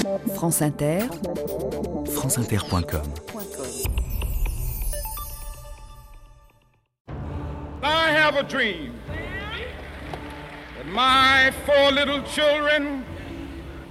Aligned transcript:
France 0.00 0.62
Inter, 0.62 1.00
franceinter.com. 2.06 3.12
I 7.82 8.10
have 8.10 8.36
a 8.36 8.42
dream 8.42 8.94
that 10.76 10.86
my 10.86 11.52
four 11.66 11.92
little 11.92 12.22
children 12.22 13.04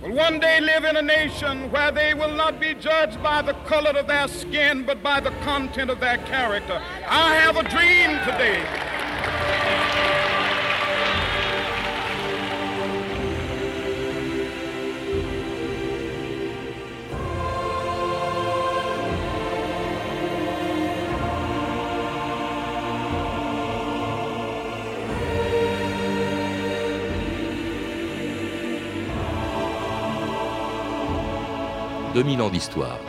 will 0.01 0.13
one 0.13 0.39
day 0.39 0.59
live 0.59 0.83
in 0.83 0.95
a 0.95 1.01
nation 1.01 1.71
where 1.71 1.91
they 1.91 2.15
will 2.15 2.33
not 2.33 2.59
be 2.59 2.73
judged 2.73 3.21
by 3.21 3.43
the 3.43 3.53
color 3.65 3.91
of 3.91 4.07
their 4.07 4.27
skin, 4.27 4.85
but 4.85 5.03
by 5.03 5.19
the 5.19 5.31
content 5.43 5.91
of 5.91 5.99
their 5.99 6.17
character. 6.17 6.81
I 7.07 7.35
have 7.35 7.55
a 7.57 7.63
dream 7.63 8.17
today. 8.25 8.88
2000 32.19 32.41
ans 32.41 32.49
d'histoire. 32.49 32.99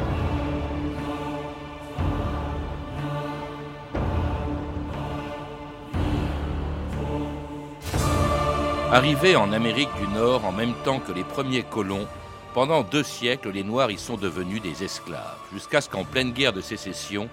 Arrivés 8.92 9.34
en 9.34 9.52
Amérique 9.52 9.88
du 9.98 10.06
Nord 10.14 10.44
en 10.44 10.52
même 10.52 10.74
temps 10.84 11.00
que 11.00 11.10
les 11.10 11.24
premiers 11.24 11.64
colons, 11.64 12.06
pendant 12.54 12.84
deux 12.84 13.02
siècles, 13.02 13.50
les 13.50 13.64
Noirs 13.64 13.90
y 13.90 13.98
sont 13.98 14.16
devenus 14.16 14.62
des 14.62 14.84
esclaves, 14.84 15.38
jusqu'à 15.52 15.80
ce 15.80 15.88
qu'en 15.88 16.04
pleine 16.04 16.30
guerre 16.30 16.52
de 16.52 16.60
sécession, 16.60 17.28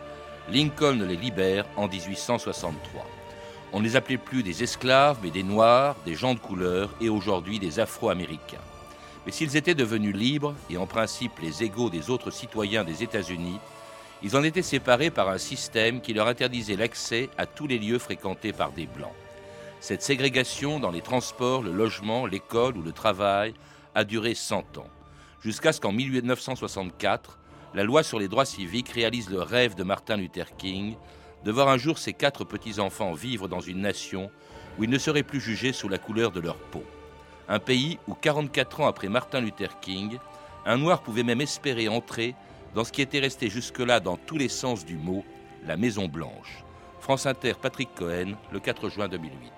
Lincoln 0.50 1.06
les 1.08 1.16
libère 1.16 1.66
en 1.76 1.88
1863. 1.88 3.06
On 3.72 3.82
ne 3.82 3.84
les 3.84 3.96
appelait 3.96 4.18
plus 4.18 4.42
des 4.42 4.64
esclaves, 4.64 5.20
mais 5.22 5.30
des 5.30 5.44
Noirs, 5.44 5.96
des 6.08 6.16
gens 6.16 6.34
de 6.34 6.40
couleur 6.40 6.90
et 7.00 7.10
aujourd'hui 7.10 7.60
des 7.60 7.80
Afro-Américains. 7.80 8.67
Mais 9.28 9.34
s'ils 9.34 9.58
étaient 9.58 9.76
devenus 9.76 10.16
libres 10.16 10.56
et 10.70 10.78
en 10.78 10.88
principe 10.88 11.40
les 11.42 11.62
égaux 11.62 11.90
des 11.90 12.10
autres 12.10 12.32
citoyens 12.32 12.86
des 12.86 13.04
États-Unis, 13.04 13.60
ils 14.24 14.38
en 14.38 14.44
étaient 14.44 14.62
séparés 14.62 15.12
par 15.12 15.28
un 15.28 15.38
système 15.38 16.00
qui 16.00 16.14
leur 16.14 16.28
interdisait 16.28 16.78
l'accès 16.78 17.30
à 17.38 17.46
tous 17.46 17.68
les 17.68 17.78
lieux 17.78 18.00
fréquentés 18.00 18.54
par 18.54 18.72
des 18.72 18.86
Blancs. 18.86 19.12
Cette 19.82 20.02
ségrégation 20.02 20.80
dans 20.80 20.92
les 20.92 21.02
transports, 21.02 21.62
le 21.62 21.74
logement, 21.74 22.26
l'école 22.26 22.78
ou 22.78 22.82
le 22.82 22.94
travail 22.94 23.54
a 23.96 24.06
duré 24.06 24.34
100 24.34 24.78
ans, 24.78 24.88
jusqu'à 25.42 25.74
ce 25.74 25.82
qu'en 25.82 25.92
1964, 25.92 27.38
la 27.74 27.84
loi 27.84 28.04
sur 28.04 28.20
les 28.20 28.30
droits 28.30 28.46
civiques 28.46 28.92
réalise 28.92 29.30
le 29.30 29.42
rêve 29.42 29.76
de 29.76 29.84
Martin 29.84 30.16
Luther 30.16 30.56
King 30.56 30.96
de 31.44 31.52
voir 31.52 31.68
un 31.68 31.78
jour 31.78 31.98
ses 31.98 32.14
quatre 32.14 32.46
petits-enfants 32.46 33.12
vivre 33.12 33.50
dans 33.50 33.60
une 33.60 33.82
nation 33.82 34.32
où 34.80 34.86
ils 34.86 34.90
ne 34.90 34.98
seraient 34.98 35.22
plus 35.22 35.42
jugés 35.42 35.74
sous 35.74 35.90
la 35.90 35.98
couleur 35.98 36.32
de 36.32 36.40
leur 36.40 36.56
peau 36.56 36.86
un 37.48 37.60
pays 37.60 38.00
où 38.08 38.14
44 38.14 38.82
ans 38.82 38.88
après 38.88 39.10
Martin 39.10 39.42
Luther 39.42 39.80
King, 39.80 40.18
un 40.66 40.78
noir 40.78 41.02
pouvait 41.02 41.24
même 41.24 41.42
espérer 41.42 41.88
entrer 41.88 42.36
dans 42.76 42.84
ce 42.84 42.92
qui 42.92 43.02
était 43.02 43.20
resté 43.20 43.50
jusque-là 43.50 44.00
dans 44.00 44.18
tous 44.18 44.38
les 44.38 44.50
sens 44.50 44.86
du 44.86 44.98
mot, 44.98 45.24
la 45.66 45.78
Maison 45.78 46.08
Blanche. 46.08 46.64
France 47.00 47.26
Inter, 47.26 47.54
Patrick 47.62 47.90
Cohen, 47.96 48.34
le 48.52 48.60
4 48.60 48.90
juin 48.90 49.08
2008. 49.08 49.57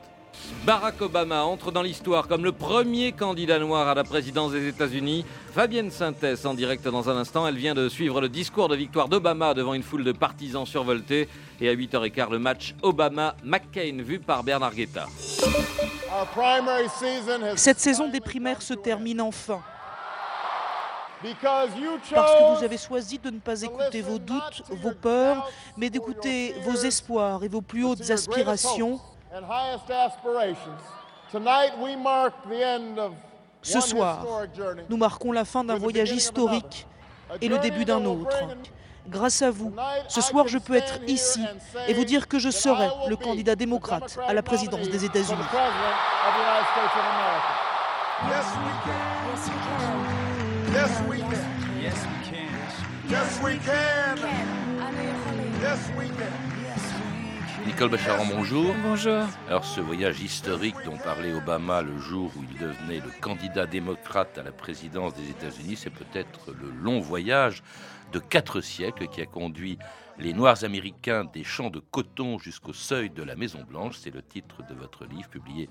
Barack 0.66 1.02
Obama 1.02 1.44
entre 1.44 1.72
dans 1.72 1.82
l'histoire 1.82 2.28
comme 2.28 2.44
le 2.44 2.52
premier 2.52 3.12
candidat 3.12 3.60
noir 3.60 3.88
à 3.88 3.96
la 3.96 4.04
présidence 4.04 4.52
des 4.52 4.68
États-Unis. 4.68 5.26
Fabienne 5.54 5.90
Synthèse 5.90 6.46
en 6.46 6.54
direct 6.54 6.84
dans 6.86 7.10
un 7.10 7.18
instant. 7.18 7.48
Elle 7.48 7.58
vient 7.58 7.74
de 7.74 7.90
suivre 7.90 8.22
le 8.22 8.30
discours 8.30 8.68
de 8.68 8.76
victoire 8.76 9.08
d'Obama 9.08 9.54
devant 9.54 9.74
une 9.74 9.84
foule 9.84 10.04
de 10.04 10.12
partisans 10.12 10.66
survoltés. 10.66 11.28
Et 11.62 11.70
à 11.70 11.74
8h15, 11.74 12.32
le 12.32 12.40
match 12.40 12.76
Obama-McCain 12.82 14.02
vu 14.04 14.20
par 14.20 14.44
Bernard 14.44 14.76
Guetta. 14.76 15.08
Cette 17.56 17.80
saison 17.80 18.10
des 18.10 18.20
primaires 18.20 18.62
se 18.62 18.74
termine 18.74 19.22
enfin. 19.22 19.62
Parce 21.22 22.32
que 22.34 22.58
vous 22.58 22.64
avez 22.64 22.78
choisi 22.78 23.20
de 23.20 23.30
ne 23.30 23.40
pas 23.40 23.62
écouter 23.62 24.02
vos 24.02 24.20
doutes, 24.20 24.64
vos 24.70 24.94
peurs, 24.94 25.50
mais 25.78 25.90
d'écouter 25.90 26.56
vos 26.64 26.76
espoirs 26.76 27.44
et 27.44 27.50
vos 27.50 27.62
plus 27.62 27.84
hautes 27.84 28.10
aspirations. 28.10 29.00
Ce 33.62 33.82
soir, 33.82 34.26
nous 34.90 34.98
marquons 34.98 35.32
la 35.32 35.46
fin 35.46 35.64
d'un 35.64 35.76
voyage 35.76 36.12
historique 36.12 36.88
et 37.42 37.48
le 37.48 37.60
début 37.60 37.86
d'un 37.86 38.04
autre. 38.06 38.36
Grâce 39.08 39.42
à 39.42 39.52
vous, 39.52 39.74
ce 40.08 40.22
soir, 40.22 40.48
je 40.48 40.58
peux 40.58 40.76
être 40.76 41.00
ici 41.08 41.44
et 41.88 41.94
vous 41.94 42.06
dire 42.06 42.28
que 42.28 42.40
je 42.40 42.50
serai 42.50 42.90
le 43.08 43.16
candidat 43.16 43.56
démocrate 43.56 44.18
à 44.28 44.34
la 44.34 44.44
présidence 44.44 44.88
des 44.90 45.06
États-Unis. 45.06 45.44
Nicole 57.70 57.92
Bacharan, 57.92 58.26
bonjour. 58.26 58.74
Bonjour. 58.82 59.26
Alors 59.48 59.64
ce 59.64 59.80
voyage 59.80 60.20
historique 60.22 60.76
dont 60.86 60.98
parlait 60.98 61.32
Obama 61.32 61.84
le 61.84 62.00
jour 62.00 62.32
où 62.36 62.44
il 62.52 62.58
devenait 62.58 62.98
le 62.98 63.12
candidat 63.22 63.68
démocrate 63.68 64.40
à 64.40 64.44
la 64.44 64.52
présidence 64.52 65.14
des 65.14 65.30
États-Unis, 65.30 65.76
c'est 65.76 65.92
peut-être 65.92 66.52
le 66.52 66.72
long 66.72 67.00
voyage 67.00 67.62
de 68.12 68.18
quatre 68.18 68.60
siècles 68.62 69.08
qui 69.08 69.22
a 69.22 69.28
conduit 69.28 69.78
les 70.18 70.34
Noirs 70.34 70.64
américains 70.64 71.26
des 71.26 71.44
champs 71.44 71.70
de 71.70 71.80
coton 71.80 72.40
jusqu'au 72.40 72.74
seuil 72.74 73.12
de 73.12 73.22
la 73.22 73.36
Maison 73.36 73.64
Blanche. 73.70 73.98
C'est 74.00 74.14
le 74.14 74.24
titre 74.24 74.64
de 74.68 74.74
votre 74.74 75.06
livre 75.06 75.30
publié 75.30 75.70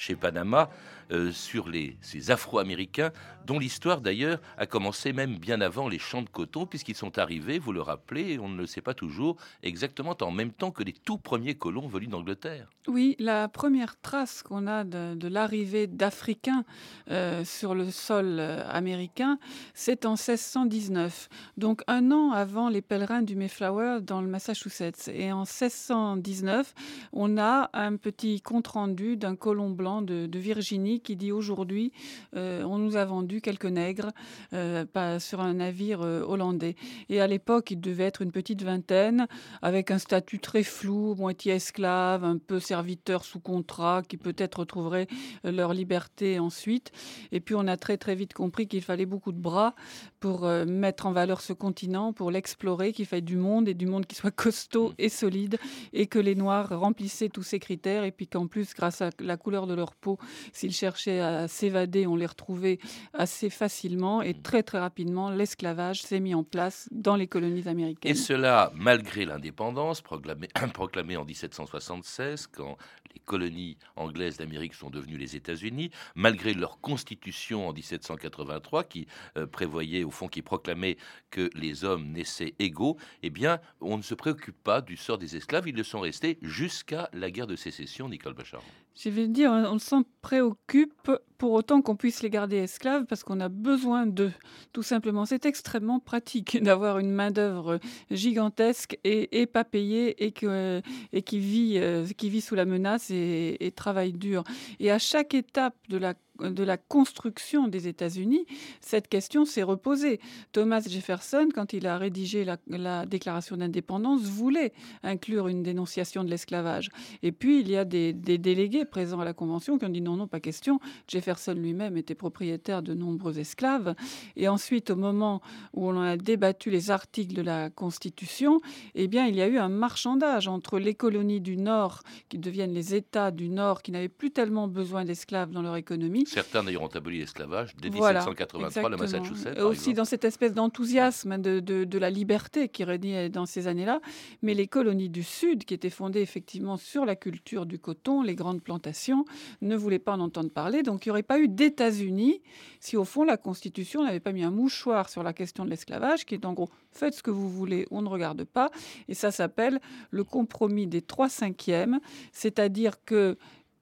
chez 0.00 0.16
Panama 0.16 0.70
euh, 1.12 1.30
sur 1.30 1.68
les, 1.68 1.96
ces 2.00 2.30
Afro-Américains, 2.30 3.10
dont 3.44 3.58
l'histoire 3.58 4.00
d'ailleurs 4.00 4.40
a 4.56 4.66
commencé 4.66 5.12
même 5.12 5.36
bien 5.36 5.60
avant 5.60 5.88
les 5.88 5.98
champs 5.98 6.22
de 6.22 6.28
coton, 6.28 6.66
puisqu'ils 6.66 6.94
sont 6.94 7.18
arrivés, 7.18 7.58
vous 7.58 7.72
le 7.72 7.82
rappelez, 7.82 8.38
on 8.38 8.48
ne 8.48 8.56
le 8.56 8.66
sait 8.66 8.80
pas 8.80 8.94
toujours, 8.94 9.36
exactement 9.62 10.16
en 10.20 10.30
même 10.30 10.52
temps 10.52 10.70
que 10.70 10.82
les 10.82 10.92
tout 10.92 11.18
premiers 11.18 11.54
colons 11.54 11.88
venus 11.88 12.08
d'Angleterre. 12.08 12.70
Oui, 12.88 13.16
la 13.18 13.48
première 13.48 14.00
trace 14.00 14.42
qu'on 14.42 14.66
a 14.66 14.84
de, 14.84 15.28
l'arrivée 15.28 15.86
d'Africains 15.86 16.64
euh, 17.10 17.44
sur 17.44 17.74
le 17.74 17.90
sol 17.90 18.36
euh, 18.38 18.62
américain, 18.70 19.38
c'est 19.74 20.06
en 20.06 20.12
1619, 20.12 21.28
donc 21.56 21.82
un 21.88 22.10
an 22.10 22.30
avant 22.30 22.68
les 22.68 22.82
pèlerins 22.82 23.22
du 23.22 23.36
Mayflower 23.36 23.98
dans 24.00 24.22
le 24.22 24.28
Massachusetts. 24.28 25.08
Et 25.12 25.32
en 25.32 25.40
1619, 25.40 26.74
on 27.12 27.36
a 27.36 27.68
un 27.74 27.96
petit 27.96 28.40
compte-rendu 28.40 29.16
d'un 29.16 29.36
colon 29.36 29.70
blanc 29.70 29.89
de, 30.00 30.38
Virginie 30.40 31.00
qui 31.00 31.16
dit 31.16 31.32
aujourd'hui 31.32 31.92
euh, 32.34 32.62
on 32.62 32.78
nous 32.78 32.96
a 32.96 33.04
vendu 33.04 33.42
quelques 33.42 33.66
nègres 33.66 34.10
euh, 34.54 34.86
sur 35.18 35.40
un 35.40 35.54
navire 35.54 36.00
euh, 36.00 36.22
hollandais. 36.22 36.76
Et 37.10 37.20
à 37.20 37.26
l'époque, 37.26 37.70
il 37.70 37.80
devait 37.80 38.04
être 38.04 38.22
une 38.22 38.32
petite 38.32 38.62
vingtaine 38.62 39.26
avec 39.60 39.90
un 39.90 39.98
statut 39.98 40.38
très 40.38 40.62
flou, 40.62 41.14
moitié 41.14 41.54
esclave, 41.54 42.24
un 42.24 42.38
peu 42.38 42.58
serviteur 42.58 43.24
sous 43.24 43.40
contrat, 43.40 44.02
qui 44.08 44.16
peut-être 44.16 44.60
retrouveraient 44.60 45.08
leur 45.44 45.74
liberté 45.74 46.38
ensuite. 46.38 46.90
Et 47.32 47.40
puis 47.40 47.54
on 47.54 47.66
a 47.66 47.76
très 47.76 47.98
très 47.98 48.14
vite 48.14 48.32
compris 48.32 48.66
qu'il 48.66 48.82
fallait 48.82 49.06
beaucoup 49.06 49.32
de 49.32 49.40
bras 49.40 49.74
pour 50.20 50.46
mettre 50.66 51.06
en 51.06 51.12
valeur 51.12 51.40
ce 51.40 51.52
continent, 51.52 52.12
pour 52.12 52.30
l'explorer, 52.30 52.92
qu'il 52.92 53.06
fallait 53.06 53.20
du 53.22 53.36
monde 53.36 53.68
et 53.68 53.74
du 53.74 53.86
monde 53.86 54.06
qui 54.06 54.14
soit 54.14 54.30
costaud 54.30 54.94
et 54.98 55.08
solide 55.08 55.58
et 55.92 56.06
que 56.06 56.18
les 56.18 56.34
Noirs 56.34 56.68
remplissaient 56.78 57.28
tous 57.28 57.42
ces 57.42 57.58
critères 57.58 58.04
et 58.04 58.12
puis 58.12 58.26
qu'en 58.26 58.46
plus, 58.46 58.74
grâce 58.74 59.02
à 59.02 59.10
la 59.18 59.36
couleur 59.36 59.66
de 59.66 59.74
leur 59.80 59.94
peau. 59.94 60.18
S'ils 60.52 60.72
cherchaient 60.72 61.20
à 61.20 61.48
s'évader, 61.48 62.06
on 62.06 62.16
les 62.16 62.26
retrouvait 62.26 62.78
assez 63.14 63.50
facilement 63.50 64.22
et 64.22 64.34
très 64.34 64.62
très 64.62 64.78
rapidement, 64.78 65.30
l'esclavage 65.30 66.02
s'est 66.02 66.20
mis 66.20 66.34
en 66.34 66.44
place 66.44 66.88
dans 66.92 67.16
les 67.16 67.26
colonies 67.26 67.66
américaines. 67.66 68.12
Et 68.12 68.14
cela 68.14 68.72
malgré 68.74 69.24
l'indépendance 69.24 70.00
proclamée, 70.00 70.48
proclamée 70.74 71.16
en 71.16 71.24
1776, 71.24 72.46
quand 72.48 72.76
les 73.14 73.20
colonies 73.24 73.76
anglaises 73.96 74.36
d'Amérique 74.36 74.74
sont 74.74 74.90
devenues 74.90 75.16
les 75.16 75.36
États-Unis, 75.36 75.90
malgré 76.14 76.54
leur 76.54 76.80
constitution 76.80 77.68
en 77.68 77.72
1783 77.72 78.84
qui 78.84 79.06
euh, 79.36 79.46
prévoyait 79.46 80.04
au 80.04 80.10
fond, 80.10 80.28
qui 80.28 80.42
proclamait 80.42 80.96
que 81.30 81.50
les 81.54 81.84
hommes 81.84 82.12
naissaient 82.12 82.54
égaux, 82.58 82.96
eh 83.22 83.30
bien, 83.30 83.60
on 83.80 83.96
ne 83.96 84.02
se 84.02 84.14
préoccupe 84.14 84.60
pas 84.62 84.80
du 84.80 84.96
sort 84.96 85.18
des 85.18 85.36
esclaves, 85.36 85.68
ils 85.68 85.76
le 85.76 85.84
sont 85.84 86.00
restés 86.00 86.38
jusqu'à 86.42 87.08
la 87.12 87.30
guerre 87.30 87.46
de 87.46 87.56
sécession, 87.56 88.08
Nicole 88.08 88.34
Bachar. 88.34 88.62
Je 88.96 89.08
vais 89.08 89.28
dire, 89.28 89.50
on 89.50 89.78
s'en 89.78 90.02
préoccupe 90.20 91.10
pour 91.38 91.52
autant 91.52 91.80
qu'on 91.80 91.96
puisse 91.96 92.22
les 92.22 92.28
garder 92.28 92.56
esclaves 92.58 93.06
parce 93.06 93.24
qu'on 93.24 93.40
a 93.40 93.48
besoin 93.48 94.06
d'eux, 94.06 94.32
tout 94.72 94.82
simplement. 94.82 95.24
C'est 95.24 95.46
extrêmement 95.46 96.00
pratique 96.00 96.58
d'avoir 96.62 96.98
une 96.98 97.10
main-d'œuvre 97.10 97.80
gigantesque 98.10 98.98
et, 99.04 99.46
pas 99.46 99.64
payée 99.64 100.26
et, 100.26 100.34
euh, 100.42 100.80
qui 101.24 101.38
vit 101.38 102.40
sous 102.40 102.54
la 102.54 102.66
menace 102.66 103.10
et 103.10 103.72
travaille 103.74 104.12
dur. 104.12 104.44
Et 104.80 104.90
à 104.90 104.98
chaque 104.98 105.32
étape 105.32 105.76
de 105.88 105.96
la 105.96 106.14
de 106.42 106.64
la 106.64 106.76
construction 106.76 107.68
des 107.68 107.88
États-Unis, 107.88 108.46
cette 108.80 109.08
question 109.08 109.44
s'est 109.44 109.62
reposée. 109.62 110.20
Thomas 110.52 110.80
Jefferson, 110.88 111.48
quand 111.54 111.72
il 111.72 111.86
a 111.86 111.98
rédigé 111.98 112.44
la, 112.44 113.06
déclaration 113.06 113.56
d'indépendance, 113.56 114.22
voulait 114.22 114.72
inclure 115.02 115.48
une 115.48 115.62
dénonciation 115.62 116.24
de 116.24 116.30
l'esclavage. 116.30 116.90
Et 117.22 117.32
puis, 117.32 117.60
il 117.60 117.68
y 117.68 117.76
a 117.76 117.84
des, 117.84 118.12
des, 118.12 118.38
délégués 118.38 118.84
présents 118.84 119.20
à 119.20 119.24
la 119.24 119.32
Convention 119.32 119.78
qui 119.78 119.84
ont 119.84 119.90
dit 119.90 120.00
non, 120.00 120.16
non, 120.16 120.26
pas 120.26 120.40
question. 120.40 120.80
Jefferson 121.08 121.54
lui-même 121.54 121.96
était 121.96 122.14
propriétaire 122.14 122.82
de 122.82 122.94
nombreux 122.94 123.38
esclaves. 123.38 123.94
Et 124.36 124.48
ensuite, 124.48 124.90
au 124.90 124.96
moment 124.96 125.40
où 125.74 125.88
on 125.88 126.00
a 126.00 126.16
débattu 126.16 126.70
les 126.70 126.90
articles 126.90 127.34
de 127.34 127.42
la 127.42 127.70
Constitution, 127.70 128.60
eh 128.94 129.08
bien, 129.08 129.26
il 129.26 129.36
y 129.36 129.42
a 129.42 129.48
eu 129.48 129.58
un 129.58 129.68
marchandage 129.68 130.48
entre 130.48 130.78
les 130.78 130.94
colonies 130.94 131.40
du 131.40 131.56
Nord, 131.56 132.02
qui 132.28 132.38
deviennent 132.38 132.72
les 132.72 132.94
États 132.94 133.30
du 133.30 133.48
Nord, 133.48 133.82
qui 133.82 133.92
n'avaient 133.92 134.08
plus 134.08 134.30
tellement 134.30 134.68
besoin 134.68 135.04
d'esclaves 135.04 135.50
dans 135.50 135.62
leur 135.62 135.76
économie. 135.76 136.24
Certains 136.30 136.62
d'ailleurs 136.62 136.82
ont 136.82 136.86
aboli 136.86 137.18
l'esclavage 137.18 137.74
dès 137.76 137.90
1783, 137.90 138.88
le 138.88 138.96
Massachusetts. 138.96 139.58
Et 139.58 139.62
aussi 139.62 139.94
dans 139.94 140.04
cette 140.04 140.24
espèce 140.24 140.54
d'enthousiasme 140.54 141.38
de, 141.38 141.58
de, 141.58 141.98
la 141.98 142.08
liberté 142.08 142.68
qui 142.68 142.84
régnait 142.84 143.28
dans 143.28 143.46
ces 143.46 143.66
années-là. 143.66 144.00
Mais 144.42 144.54
les 144.54 144.68
colonies 144.68 145.08
du 145.08 145.24
Sud, 145.24 145.64
qui 145.64 145.74
étaient 145.74 145.90
fondées 145.90 146.20
effectivement 146.20 146.76
sur 146.76 147.04
la 147.04 147.16
culture 147.16 147.66
du 147.66 147.80
coton, 147.80 148.22
les 148.22 148.36
grandes 148.36 148.62
plantations, 148.62 149.24
ne 149.60 149.74
voulaient 149.74 149.98
pas 149.98 150.12
en 150.12 150.20
entendre 150.20 150.50
parler. 150.50 150.84
Donc 150.84 151.04
il 151.04 151.08
n'y 151.08 151.10
aurait 151.10 151.24
pas 151.24 151.40
eu 151.40 151.48
d'États-Unis 151.48 152.40
si 152.78 152.96
au 152.96 153.04
fond 153.04 153.24
la 153.24 153.36
Constitution 153.36 154.04
n'avait 154.04 154.20
pas 154.20 154.32
mis 154.32 154.44
un 154.44 154.52
mouchoir 154.52 155.08
sur 155.08 155.24
la 155.24 155.32
question 155.32 155.64
de 155.64 155.70
l'esclavage, 155.70 156.24
qui 156.24 156.34
est 156.34 156.44
en 156.44 156.52
gros 156.52 156.70
faites 156.92 157.14
ce 157.14 157.22
que 157.22 157.30
vous 157.30 157.48
voulez, 157.48 157.86
on 157.90 158.02
ne 158.02 158.08
regarde 158.08 158.44
pas. 158.44 158.70
Et 159.08 159.14
ça 159.14 159.30
s'appelle 159.30 159.80
le 160.10 160.24
compromis 160.24 160.86
des 160.86 161.02
trois 161.02 161.28
cinquièmes, 161.28 162.00
c'est-à-dire 162.32 163.04
que 163.04 163.36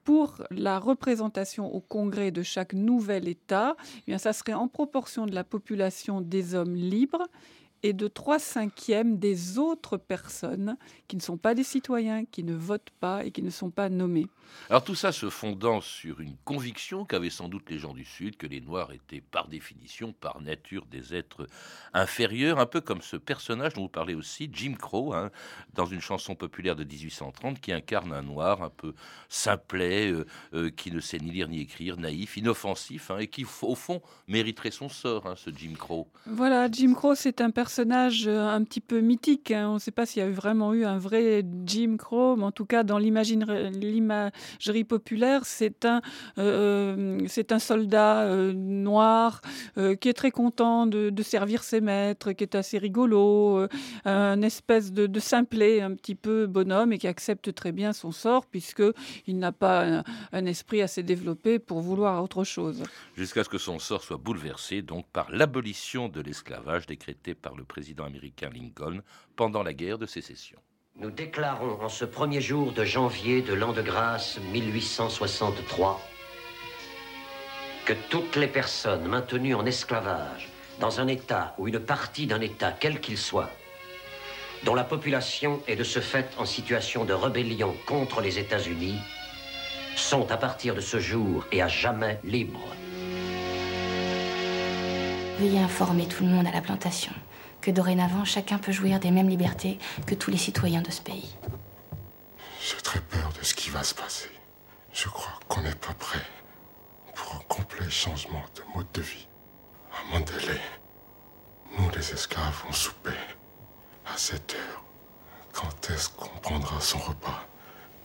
pour 0.09 0.43
la 0.51 0.79
représentation 0.79 1.75
au 1.75 1.81
Congrès 1.81 2.31
de 2.31 2.43
chaque 2.43 2.73
nouvel 2.73 3.29
État, 3.29 3.77
eh 3.99 4.03
bien, 4.07 4.17
ça 4.17 4.33
serait 4.33 4.55
en 4.55 4.67
proportion 4.67 5.27
de 5.27 5.35
la 5.35 5.45
population 5.45 6.23
des 6.23 6.55
hommes 6.55 6.75
libres 6.75 7.29
et 7.83 7.93
de 7.93 8.09
trois 8.09 8.39
cinquièmes 8.39 9.19
des 9.19 9.59
autres 9.59 9.97
personnes 9.97 10.77
qui 11.07 11.17
ne 11.17 11.23
sont 11.23 11.37
pas 11.37 11.55
des 11.55 11.65
citoyens, 11.65 12.25
qui 12.25 12.43
ne 12.43 12.55
votent 12.55 12.93
pas 13.01 13.25
et 13.25 13.31
qui 13.31 13.43
ne 13.43 13.51
sont 13.51 13.71
pas 13.71 13.89
nommés. 13.89 14.27
Alors 14.71 14.83
tout 14.83 14.95
ça 14.95 15.13
se 15.13 15.29
fondant 15.29 15.81
sur 15.83 16.21
une 16.21 16.37
conviction 16.45 17.05
qu'avaient 17.05 17.31
sans 17.31 17.49
doute 17.49 17.69
les 17.69 17.79
gens 17.79 17.93
du 17.93 18.05
Sud, 18.05 18.37
que 18.37 18.47
les 18.47 18.61
Noirs 18.63 18.93
étaient 18.93 19.21
par 19.21 19.47
définition, 19.49 20.13
par 20.13 20.41
nature, 20.41 20.87
des 20.87 21.15
êtres 21.15 21.47
inférieurs, 21.93 22.59
un 22.59 22.67
peu 22.67 22.81
comme 22.81 23.03
ce 23.03 23.17
personnage 23.17 23.75
dont 23.75 23.83
vous 23.83 23.89
parlez 23.89 24.15
aussi, 24.15 24.49
Jim 24.53 24.75
Crow, 24.79 25.13
hein, 25.13 25.31
dans 25.75 25.85
une 25.85 26.01
chanson 26.01 26.35
populaire 26.35 26.77
de 26.77 26.85
1830, 26.85 27.61
qui 27.61 27.73
incarne 27.73 28.13
un 28.13 28.23
Noir 28.23 28.63
un 28.63 28.71
peu 28.71 28.95
simplet, 29.29 30.11
euh, 30.11 30.27
euh, 30.55 30.71
qui 30.71 30.91
ne 30.91 31.01
sait 31.01 31.19
ni 31.19 31.31
lire 31.31 31.49
ni 31.49 31.61
écrire, 31.61 31.99
naïf, 31.99 32.37
inoffensif, 32.37 33.11
hein, 33.11 33.19
et 33.19 33.27
qui 33.29 33.47
au 33.63 33.75
fond 33.75 34.01
mériterait 34.27 34.71
son 34.71 34.89
sort, 34.89 35.27
hein, 35.27 35.35
ce 35.37 35.51
Jim 35.51 35.75
Crow. 35.79 36.09
Voilà, 36.27 36.71
Jim 36.71 36.95
Crow, 36.95 37.15
c'est 37.15 37.41
un 37.41 37.51
personnage 37.51 37.68
personnage 37.69 38.27
euh, 38.27 38.49
un 38.49 38.65
petit 38.65 38.81
peu 38.81 39.01
mythique. 39.01 39.51
Hein. 39.51 39.69
On 39.69 39.75
ne 39.75 39.79
sait 39.79 39.91
pas 39.91 40.07
s'il 40.07 40.23
y 40.23 40.25
a 40.25 40.31
vraiment 40.31 40.73
eu 40.73 40.87
un 40.87 40.97
vrai 40.97 41.45
Jim 41.67 41.97
Crow, 41.99 42.35
mais 42.35 42.45
en 42.45 42.51
tout 42.51 42.65
cas, 42.65 42.83
dans 42.83 42.97
l'imagerie 42.97 44.85
populaire, 44.85 45.45
c'est 45.45 45.85
un, 45.85 46.01
euh, 46.39 47.21
euh, 47.21 47.59
soldat 47.59 48.27
noir 48.55 49.43
qui 50.01 50.09
est 50.09 50.15
très 50.15 50.31
content 50.31 50.87
de, 50.87 51.23
servir 51.23 51.63
ses 51.63 51.81
maîtres, 51.83 52.33
qui 52.33 52.45
est 52.45 52.55
assez 52.55 52.79
rigolo, 52.79 53.67
un 54.05 54.43
espèce 54.43 54.93
de, 54.93 55.07
de, 55.07 55.21
simplet, 55.21 55.81
un 55.81 55.95
petit 55.95 56.15
peu 56.15 56.47
bonhomme, 56.47 56.93
et 56.93 56.99
qui 56.99 57.09
accepte 57.09 57.53
très 57.55 57.73
bien 57.73 57.93
son 57.93 58.13
sort, 58.13 58.47
puisqu'il 58.47 59.39
n'a 59.39 59.53
pas 59.53 59.85
un, 59.85 60.05
un 60.33 60.47
esprit 60.47 60.81
assez 60.81 61.03
développé 61.03 61.59
pour 61.59 61.81
vouloir 61.81 62.23
autre 62.23 62.45
chose. 62.45 62.83
Jusqu'à 63.17 63.45
ce 63.45 63.49
que 63.49 63.59
son 63.59 63.79
sort 63.79 64.03
soit 64.03 64.17
bouleversé, 64.17 64.81
donc, 64.83 65.07
par 65.13 65.31
l'abolition 65.31 66.09
de 66.09 66.21
l'esclavage 66.21 66.87
décrétée 66.87 67.35
par 67.35 67.58
le 67.59 67.65
président 67.65 68.05
américain 68.05 68.49
Lincoln 68.51 69.03
pendant 69.37 69.63
la 69.63 69.75
guerre 69.75 69.99
de 69.99 70.07
sécession. 70.07 70.59
Nous 70.97 71.11
déclarons 71.11 71.83
en 71.83 71.89
ce 71.89 72.05
premier 72.05 72.41
jour 72.41 72.73
de 72.73 72.85
janvier 72.85 73.43
de 73.43 73.53
l'an 73.53 73.73
de 73.73 73.83
grâce 73.83 74.39
1863 74.53 76.01
que 77.85 77.93
toutes 78.11 78.37
les 78.37 78.49
personnes 78.49 79.07
maintenues 79.07 79.55
en 79.55 79.65
esclavage 79.65 80.49
dans 80.81 81.01
un 81.01 81.07
État 81.09 81.55
ou 81.59 81.69
une 81.69 81.79
partie 81.79 82.27
d'un 82.27 82.41
État, 82.41 82.73
quel 82.73 83.01
qu'il 83.01 83.17
soit, 83.19 83.51
dont 84.65 84.75
la 84.75 84.85
population 84.85 85.63
est 85.67 85.77
de 85.77 85.85
ce 85.85 86.01
fait 86.01 86.29
en 86.39 86.45
situation 86.45 87.05
de 87.05 87.13
rébellion 87.13 87.75
contre 87.87 88.21
les 88.21 88.39
États-Unis, 88.39 88.99
sont 89.97 90.31
à 90.31 90.37
partir 90.37 90.75
de 90.75 90.81
ce 90.81 90.99
jour 90.99 91.47
et 91.51 91.63
à 91.63 91.69
jamais 91.69 92.21
libres. 92.25 92.75
Veuillez 95.39 95.61
informer 95.61 96.07
tout 96.07 96.25
le 96.25 96.31
monde 96.31 96.47
à 96.47 96.53
la 96.53 96.61
plantation 96.61 97.13
que 97.61 97.71
dorénavant 97.71 98.25
chacun 98.25 98.59
peut 98.59 98.73
jouir 98.73 99.01
des 99.01 99.11
mêmes 99.11 99.29
libertés 99.29 99.79
que 100.07 100.15
tous 100.15 100.31
les 100.31 100.37
citoyens 100.37 100.83
de 100.83 100.91
ce 100.91 101.01
pays. 101.01 101.35
J'ai 102.61 102.77
très 102.83 103.01
peur 103.01 103.33
de 103.39 103.45
ce 103.45 103.55
qui 103.55 103.71
va 103.71 103.83
se 103.83 103.95
passer. 103.95 104.31
Je 104.93 105.09
crois 105.09 105.39
qu'on 105.49 105.63
n'est 105.63 105.75
pas 105.75 105.95
prêt 105.95 106.27
pour 107.15 107.35
un 107.37 107.41
complet 107.49 107.89
changement 107.91 108.45
de 108.55 108.63
mode 108.77 108.91
de 108.93 109.01
vie. 109.01 109.27
À 109.93 110.13
Mandalay, 110.13 110.61
nous 111.79 111.91
les 111.91 112.13
esclaves, 112.13 112.65
on 112.69 112.73
soupait 112.73 113.11
à 114.07 114.17
7 114.17 114.55
heures. 114.55 114.85
Quand 115.53 115.91
est-ce 115.91 116.11
qu'on 116.11 116.39
prendra 116.41 116.81
son 116.81 116.99
repas? 116.99 117.47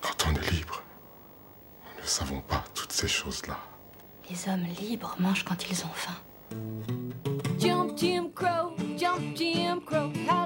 Quand 0.01 0.27
on 0.27 0.35
est 0.35 0.51
libre? 0.51 0.81
Nous 1.97 2.03
ne 2.03 2.07
savons 2.07 2.41
pas 2.41 2.63
toutes 2.73 2.91
ces 2.91 3.07
choses-là. 3.07 3.57
Les 4.29 4.49
hommes 4.49 4.65
libres 4.79 5.15
mangent 5.19 5.45
quand 5.45 5.69
ils 5.69 5.83
ont 5.85 5.93
faim. 5.93 6.15
Jim 9.35 9.81
Crow. 9.81 10.11
How 10.27 10.42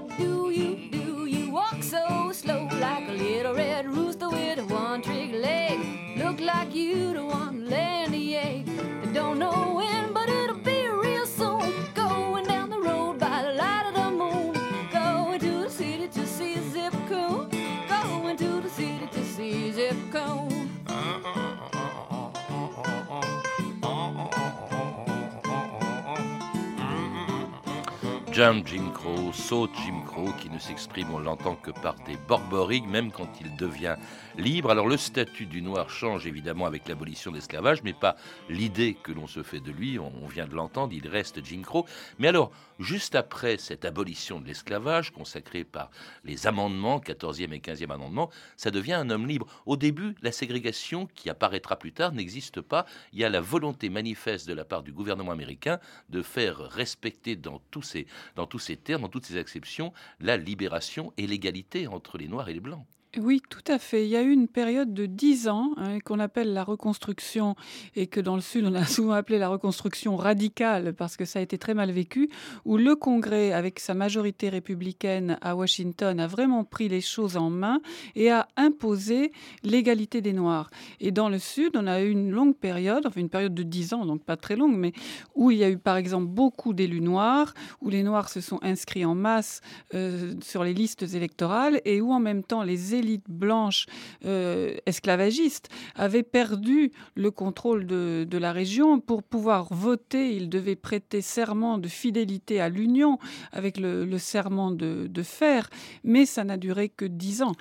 Jump 28.38 28.68
Jim 28.68 28.92
Crow, 28.94 29.34
saute 29.34 29.72
Jim 29.84 30.04
Qui 30.18 30.50
ne 30.50 30.58
s'exprime, 30.58 31.14
on 31.14 31.20
l'entend 31.20 31.56
que 31.56 31.70
par 31.70 31.94
des 32.06 32.18
borborigues, 32.28 32.88
même 32.88 33.12
quand 33.12 33.40
il 33.40 33.56
devient 33.56 33.96
libre. 34.36 34.72
Alors 34.72 34.88
le 34.88 34.98
statut 34.98 35.46
du 35.46 35.62
noir 35.62 35.92
change 35.92 36.26
évidemment 36.26 36.66
avec 36.66 36.88
l'abolition 36.88 37.30
de 37.30 37.36
l'esclavage, 37.36 37.84
mais 37.84 37.94
pas 37.94 38.16
l'idée 38.50 38.96
que 38.96 39.12
l'on 39.12 39.28
se 39.28 39.44
fait 39.44 39.60
de 39.60 39.72
lui, 39.72 40.00
on 40.00 40.26
vient 40.26 40.48
de 40.48 40.56
l'entendre, 40.56 40.94
il 40.94 41.08
reste 41.08 41.46
Jim 41.46 41.62
Crow. 41.62 41.86
Mais 42.18 42.28
alors, 42.28 42.52
juste 42.80 43.14
après 43.14 43.58
cette 43.58 43.86
abolition 43.86 44.40
de 44.40 44.48
l'esclavage, 44.48 45.12
consacrée 45.12 45.64
par 45.64 45.92
les 46.24 46.48
amendements, 46.48 47.00
14e 47.00 47.54
et 47.54 47.60
15e 47.60 47.92
amendements, 47.92 48.32
ça 48.56 48.72
devient 48.72 48.94
un 48.94 49.12
homme 49.12 49.28
libre. 49.28 49.46
Au 49.68 49.78
début, 49.78 50.16
la 50.24 50.32
ségrégation, 50.32 51.08
qui 51.14 51.30
apparaîtra 51.30 51.76
plus 51.76 51.92
tard, 51.92 52.12
n'existe 52.12 52.62
pas. 52.62 52.86
Il 53.14 53.20
y 53.20 53.24
a 53.24 53.30
la 53.30 53.42
volonté 53.42 53.90
manifeste 53.90 54.48
de 54.48 54.54
la 54.54 54.66
part 54.66 54.82
du 54.82 54.94
gouvernement 54.94 55.32
américain 55.32 55.80
de 56.10 56.24
faire 56.24 56.58
respecter 56.58 57.36
dans 57.36 57.62
tous 57.72 57.84
ces 57.84 58.08
dans 58.36 58.48
tous 58.48 58.60
ces 58.60 58.78
termes, 58.78 59.04
dans 59.04 59.10
toutes 59.10 59.26
ces 59.26 59.38
exceptions, 59.38 59.94
la 60.20 60.38
libération 60.38 61.14
et 61.18 61.28
l'égalité 61.28 61.88
entre 61.88 62.18
les 62.18 62.28
Noirs 62.28 62.50
et 62.50 62.54
les 62.54 62.60
Blancs. 62.60 62.86
Oui, 63.20 63.42
tout 63.50 63.64
à 63.68 63.80
fait. 63.80 64.06
Il 64.06 64.10
y 64.10 64.16
a 64.16 64.22
eu 64.22 64.32
une 64.32 64.48
période 64.48 64.94
de 64.94 65.08
dix 65.08 65.48
ans 65.48 65.72
hein, 65.78 66.00
qu'on 66.00 66.20
appelle 66.20 66.54
la 66.54 66.64
reconstruction 66.64 67.56
et 67.96 68.06
que 68.06 68.20
dans 68.20 68.36
le 68.36 68.42
Sud, 68.42 68.66
on 68.66 68.76
a 68.76 68.86
souvent 68.86 69.14
appelé 69.14 69.40
la 69.40 69.50
reconstruction 69.50 70.16
radicale 70.16 70.94
parce 70.94 71.18
que 71.18 71.26
ça 71.26 71.40
a 71.40 71.42
été 71.42 71.58
très 71.58 71.74
mal 71.74 71.92
vécu, 71.92 72.30
où 72.66 72.78
le 72.78 72.96
Congrès, 72.96 73.54
avec 73.54 73.80
sa 73.80 73.96
majorité 73.96 74.50
républicaine 74.50 75.40
à 75.42 75.56
Washington, 75.56 76.20
a 76.20 76.28
vraiment 76.28 76.64
pris 76.64 76.90
les 76.90 77.02
choses 77.02 77.38
en 77.38 77.50
main 77.50 77.82
et 78.16 78.30
a 78.30 78.48
imposé 78.56 79.32
l'égalité 79.64 80.22
des 80.22 80.34
Noirs. 80.34 80.70
Et 81.00 81.12
dans 81.12 81.30
le 81.30 81.40
Sud, 81.40 81.72
on 81.76 81.88
a 81.88 82.02
eu 82.02 82.12
une 82.12 82.30
longue 82.30 82.56
période, 82.56 83.08
enfin 83.08 83.20
une 83.20 83.30
période 83.30 83.56
de 83.56 83.64
dix 83.64 83.94
ans, 83.94 84.06
donc 84.06 84.24
pas 84.24 84.38
très 84.38 84.56
longue, 84.56 84.76
mais 84.76 84.94
où 85.34 85.50
il 85.50 85.58
y 85.58 85.64
a 85.64 85.70
eu 85.70 85.78
par 85.78 85.98
exemple 85.98 86.28
beaucoup 86.28 86.74
d'élus 86.74 87.02
noirs, 87.02 87.54
où 87.82 87.90
les 87.90 88.04
Noirs 88.04 88.30
se 88.30 88.42
sont 88.42 88.60
inscrits 88.62 89.06
en 89.06 89.16
masse 89.16 89.62
euh, 89.96 90.34
sur 90.44 90.64
les 90.64 90.74
listes 90.74 91.04
électorales 91.16 91.82
et 91.86 92.00
où 92.00 92.12
en 92.12 92.20
même 92.20 92.44
temps 92.44 92.62
les 92.62 92.96
élite 93.08 93.26
blanche 93.30 93.86
euh, 94.26 94.76
esclavagiste 94.86 95.70
avait 95.96 96.24
perdu 96.24 96.92
le 97.16 97.32
contrôle 97.32 97.86
de, 97.86 98.38
la 98.38 98.52
région. 98.52 99.00
Pour 99.00 99.24
pouvoir 99.24 99.74
voter, 99.74 100.36
il 100.36 100.50
devait 100.50 100.76
prêter 100.76 101.22
serment 101.22 101.78
de 101.78 101.88
fidélité 101.88 102.60
à 102.60 102.70
l'Union 102.70 103.18
avec 103.52 103.78
le, 103.78 104.18
serment 104.18 104.72
de, 104.72 105.24
fer, 105.24 105.70
mais 106.04 106.26
ça 106.26 106.44
n'a 106.44 106.58
duré 106.58 106.90
que 106.90 107.06
dix 107.06 107.42
ans. 107.42 107.54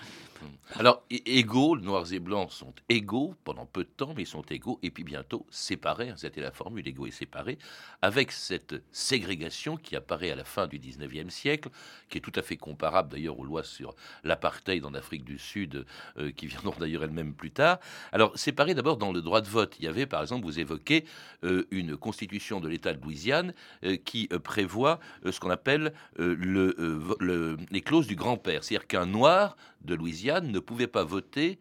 Alors, 0.74 1.04
égaux, 1.10 1.76
noirs 1.78 2.12
et 2.12 2.18
blancs 2.18 2.50
sont 2.50 2.74
égaux 2.88 3.34
pendant 3.44 3.66
peu 3.66 3.84
de 3.84 3.88
temps, 3.88 4.12
mais 4.16 4.22
ils 4.22 4.26
sont 4.26 4.42
égaux, 4.42 4.78
et 4.82 4.90
puis 4.90 5.04
bientôt 5.04 5.46
séparés, 5.50 6.10
hein, 6.10 6.14
c'était 6.16 6.40
la 6.40 6.50
formule, 6.50 6.86
égaux 6.86 7.06
et 7.06 7.10
séparés, 7.10 7.58
avec 8.02 8.32
cette 8.32 8.74
ségrégation 8.92 9.76
qui 9.76 9.96
apparaît 9.96 10.30
à 10.30 10.36
la 10.36 10.44
fin 10.44 10.66
du 10.66 10.78
19e 10.78 11.30
siècle, 11.30 11.70
qui 12.08 12.18
est 12.18 12.20
tout 12.20 12.32
à 12.34 12.42
fait 12.42 12.56
comparable 12.56 13.10
d'ailleurs 13.10 13.38
aux 13.38 13.44
lois 13.44 13.62
sur 13.62 13.94
l'apartheid 14.24 14.84
en 14.84 14.94
Afrique 14.94 15.24
du 15.24 15.38
Sud, 15.38 15.86
euh, 16.18 16.30
qui 16.32 16.46
viendront 16.46 16.74
d'ailleurs 16.78 17.04
elles-mêmes 17.04 17.34
plus 17.34 17.50
tard. 17.50 17.78
Alors, 18.12 18.36
séparés 18.38 18.74
d'abord 18.74 18.96
dans 18.96 19.12
le 19.12 19.22
droit 19.22 19.40
de 19.40 19.48
vote. 19.48 19.76
Il 19.78 19.84
y 19.84 19.88
avait, 19.88 20.06
par 20.06 20.20
exemple, 20.20 20.44
vous 20.44 20.58
évoquez 20.58 21.04
euh, 21.44 21.66
une 21.70 21.96
constitution 21.96 22.60
de 22.60 22.68
l'État 22.68 22.92
de 22.92 23.02
Louisiane 23.02 23.54
euh, 23.84 23.96
qui 23.96 24.28
prévoit 24.42 25.00
ce 25.24 25.38
qu'on 25.40 25.50
appelle 25.50 25.92
le, 26.16 27.56
les 27.70 27.80
clauses 27.80 28.06
du 28.06 28.16
grand-père, 28.16 28.64
c'est-à-dire 28.64 28.86
qu'un 28.86 29.06
noir 29.06 29.56
de 29.86 29.94
Louisiane 29.94 30.50
ne 30.50 30.58
pouvait 30.58 30.86
pas 30.86 31.04
voter 31.04 31.58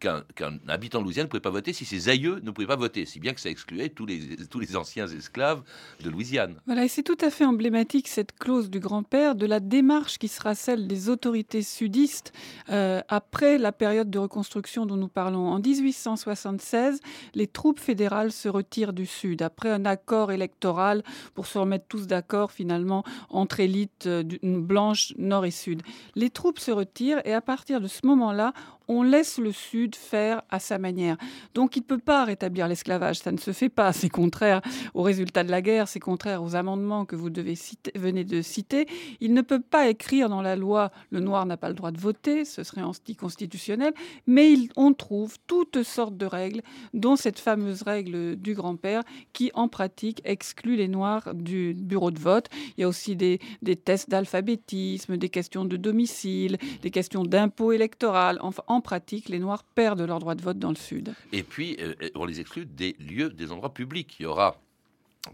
qu'un 0.00 0.58
habitant 0.68 1.00
de 1.00 1.04
Louisiane 1.04 1.26
ne 1.26 1.28
pouvait 1.28 1.40
pas 1.40 1.50
voter 1.50 1.72
si 1.72 1.84
ses 1.84 2.08
aïeux 2.08 2.40
ne 2.42 2.50
pouvaient 2.50 2.66
pas 2.66 2.76
voter, 2.76 3.04
si 3.04 3.20
bien 3.20 3.34
que 3.34 3.40
ça 3.40 3.50
excluait 3.50 3.90
tous 3.90 4.06
les, 4.06 4.36
tous 4.48 4.58
les 4.58 4.76
anciens 4.76 5.06
esclaves 5.06 5.62
de 6.02 6.08
Louisiane. 6.08 6.56
Voilà, 6.66 6.84
et 6.84 6.88
c'est 6.88 7.02
tout 7.02 7.18
à 7.20 7.30
fait 7.30 7.44
emblématique, 7.44 8.08
cette 8.08 8.32
clause 8.38 8.70
du 8.70 8.80
grand-père, 8.80 9.34
de 9.34 9.46
la 9.46 9.60
démarche 9.60 10.18
qui 10.18 10.28
sera 10.28 10.54
celle 10.54 10.88
des 10.88 11.08
autorités 11.10 11.62
sudistes 11.62 12.32
euh, 12.70 13.02
après 13.08 13.58
la 13.58 13.72
période 13.72 14.10
de 14.10 14.18
reconstruction 14.18 14.86
dont 14.86 14.96
nous 14.96 15.08
parlons. 15.08 15.48
En 15.48 15.60
1876, 15.60 17.00
les 17.34 17.46
troupes 17.46 17.80
fédérales 17.80 18.32
se 18.32 18.48
retirent 18.48 18.94
du 18.94 19.06
Sud, 19.06 19.42
après 19.42 19.70
un 19.70 19.84
accord 19.84 20.32
électoral 20.32 21.02
pour 21.34 21.46
se 21.46 21.58
remettre 21.58 21.84
tous 21.88 22.06
d'accord 22.06 22.52
finalement 22.52 23.04
entre 23.28 23.60
élites 23.60 24.06
euh, 24.06 24.22
blanches 24.42 25.14
nord 25.18 25.44
et 25.44 25.50
sud. 25.50 25.82
Les 26.14 26.30
troupes 26.30 26.58
se 26.58 26.70
retirent 26.70 27.20
et 27.24 27.34
à 27.34 27.40
partir 27.40 27.80
de 27.80 27.88
ce 27.88 28.06
moment-là, 28.06 28.52
on 28.90 29.04
laisse 29.04 29.38
le 29.38 29.52
Sud 29.52 29.94
faire 29.94 30.42
à 30.50 30.58
sa 30.58 30.78
manière. 30.78 31.16
Donc 31.54 31.76
il 31.76 31.80
ne 31.80 31.84
peut 31.84 31.98
pas 31.98 32.24
rétablir 32.24 32.66
l'esclavage, 32.66 33.20
ça 33.20 33.30
ne 33.30 33.38
se 33.38 33.52
fait 33.52 33.68
pas. 33.68 33.92
C'est 33.92 34.08
contraire 34.08 34.60
aux 34.94 35.02
résultats 35.02 35.44
de 35.44 35.50
la 35.50 35.62
guerre, 35.62 35.86
c'est 35.86 36.00
contraire 36.00 36.42
aux 36.42 36.56
amendements 36.56 37.04
que 37.04 37.14
vous 37.14 37.30
devez 37.30 37.54
citer, 37.54 37.92
venez 37.94 38.24
de 38.24 38.42
citer. 38.42 38.88
Il 39.20 39.32
ne 39.32 39.42
peut 39.42 39.60
pas 39.60 39.88
écrire 39.88 40.28
dans 40.28 40.42
la 40.42 40.56
loi 40.56 40.90
le 41.10 41.20
noir 41.20 41.46
n'a 41.46 41.56
pas 41.56 41.68
le 41.68 41.74
droit 41.74 41.92
de 41.92 42.00
voter, 42.00 42.44
ce 42.44 42.64
serait 42.64 42.82
anticonstitutionnel, 42.82 43.94
mais 44.26 44.54
on 44.74 44.92
trouve 44.92 45.36
toutes 45.46 45.84
sortes 45.84 46.16
de 46.16 46.26
règles, 46.26 46.62
dont 46.92 47.14
cette 47.14 47.38
fameuse 47.38 47.82
règle 47.82 48.34
du 48.34 48.54
grand-père 48.54 49.02
qui 49.32 49.52
en 49.54 49.68
pratique 49.68 50.20
exclut 50.24 50.74
les 50.74 50.88
noirs 50.88 51.32
du 51.34 51.74
bureau 51.74 52.10
de 52.10 52.18
vote. 52.18 52.48
Il 52.76 52.80
y 52.80 52.84
a 52.84 52.88
aussi 52.88 53.14
des, 53.14 53.38
tests 53.84 54.10
d'alphabétisme, 54.10 55.16
des 55.16 55.28
questions 55.28 55.64
de 55.64 55.76
domicile, 55.76 56.58
des 56.82 56.90
questions 56.90 57.22
d'impôt 57.22 57.70
électoral. 57.70 58.38
Enfin, 58.40 58.62
en 58.66 58.79
pratique, 58.80 59.28
les 59.28 59.38
Noirs 59.38 59.62
perdent 59.62 60.00
leur 60.00 60.18
droit 60.18 60.34
de 60.34 60.42
vote 60.42 60.58
dans 60.58 60.70
le 60.70 60.76
Sud. 60.76 61.14
Et 61.32 61.42
puis, 61.42 61.76
euh, 61.80 61.94
on 62.14 62.24
les 62.24 62.40
exclut 62.40 62.66
des 62.66 62.96
lieux, 62.98 63.30
des 63.30 63.52
endroits 63.52 63.74
publics. 63.74 64.16
Il 64.20 64.24
y 64.24 64.26
aura 64.26 64.60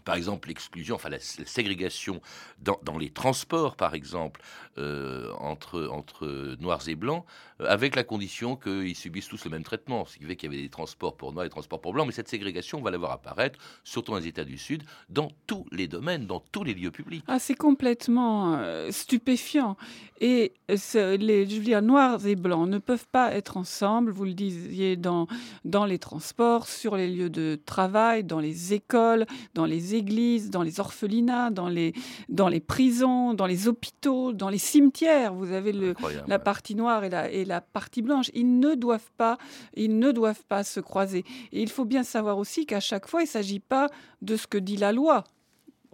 par 0.05 0.16
exemple, 0.16 0.49
l'exclusion, 0.49 0.97
enfin 0.97 1.09
la, 1.09 1.21
ségrégation 1.21 2.21
dans, 2.61 2.99
les 2.99 3.11
transports, 3.11 3.76
par 3.76 3.95
exemple, 3.95 4.43
euh, 4.78 5.33
entre, 5.38 6.57
noirs 6.61 6.88
et 6.88 6.97
blancs, 6.97 7.25
euh, 7.61 7.66
avec 7.69 7.95
la 7.95 8.02
condition 8.02 8.57
qu'ils 8.57 8.97
subissent 8.97 9.28
tous 9.28 9.45
le 9.45 9.50
même 9.50 9.62
traitement. 9.62 10.05
Ce 10.05 10.19
qui 10.19 10.25
fait 10.25 10.35
qu'il 10.35 10.50
y 10.50 10.55
avait 10.55 10.62
des 10.62 10.71
transports 10.71 11.16
pour 11.16 11.33
noirs 11.33 11.45
et 11.45 11.49
des 11.49 11.52
transports 11.52 11.81
pour 11.81 11.93
blancs, 11.93 12.07
mais 12.07 12.12
cette 12.12 12.28
ségrégation, 12.28 12.78
on 12.78 12.83
va 12.83 12.90
la 12.90 12.99
voir 12.99 13.12
apparaître, 13.12 13.61
surtout 13.85 14.11
dans 14.11 14.19
les 14.19 14.26
États 14.26 14.45
du 14.45 14.59
Sud, 14.59 14.83
dans 15.09 15.31
tous 15.47 15.66
les 15.71 15.87
domaines, 15.87 16.26
dans 16.26 16.40
tous 16.40 16.64
les 16.64 16.75
lieux 16.75 16.90
publics. 16.90 17.25
Ah, 17.28 17.38
c'est 17.38 17.55
complètement 17.55 18.57
euh, 18.57 18.90
stupéfiant. 18.90 19.76
Et 20.21 20.52
les, 20.69 21.47
je 21.47 21.57
veux 21.57 21.62
dire, 21.62 21.83
noirs 21.83 22.26
et 22.26 22.35
blancs 22.35 22.69
ne 22.69 22.78
peuvent 22.78 23.07
pas 23.12 23.33
être 23.35 23.57
ensemble, 23.57 24.11
vous 24.11 24.25
le 24.25 24.35
disiez, 24.35 24.97
dans, 24.97 25.28
dans 25.64 25.85
les 25.85 25.99
transports, 25.99 26.66
sur 26.66 26.97
les 26.97 27.09
lieux 27.09 27.31
de 27.31 27.61
travail, 27.66 28.25
dans 28.25 28.40
les 28.40 28.73
écoles, 28.73 29.26
dans 29.55 29.66
les 29.66 29.75
les 29.76 29.95
églises, 29.95 30.50
dans 30.50 30.62
les 30.62 30.80
orphelinats, 30.80 31.50
dans 31.50 31.68
les, 31.68 31.92
dans 32.28 32.49
les 32.49 32.61
prisons, 32.61 33.35
dans 33.35 33.47
les 33.47 33.68
hôpitaux, 33.68 34.33
dans 34.33 34.49
les 34.49 34.59
cimetières. 34.59 35.35
Vous 35.35 35.52
avez 35.52 35.73
le, 35.73 35.95
la 36.26 36.38
partie 36.38 36.75
noire 36.75 37.04
et 37.04 37.11
la, 37.11 37.30
et 37.30 37.45
la 37.45 37.61
partie 37.61 38.02
blanche. 38.02 38.30
Ils 38.35 38.59
ne 38.59 38.75
doivent 38.75 39.12
pas, 39.16 39.37
ils 39.75 39.99
ne 39.99 40.12
doivent 40.12 40.45
pas 40.49 40.64
se 40.64 40.80
croiser. 40.80 41.25
Et 41.52 41.62
il 41.62 41.68
faut 41.68 41.85
bien 41.85 42.02
savoir 42.02 42.38
aussi 42.38 42.64
qu'à 42.66 42.80
chaque 42.80 43.06
fois, 43.06 43.21
il 43.21 43.26
ne 43.26 43.30
s'agit 43.30 43.61
pas 43.61 43.88
de 44.23 44.37
ce 44.37 44.47
que 44.47 44.59
dit 44.59 44.76
la 44.76 44.92
loi 44.92 45.25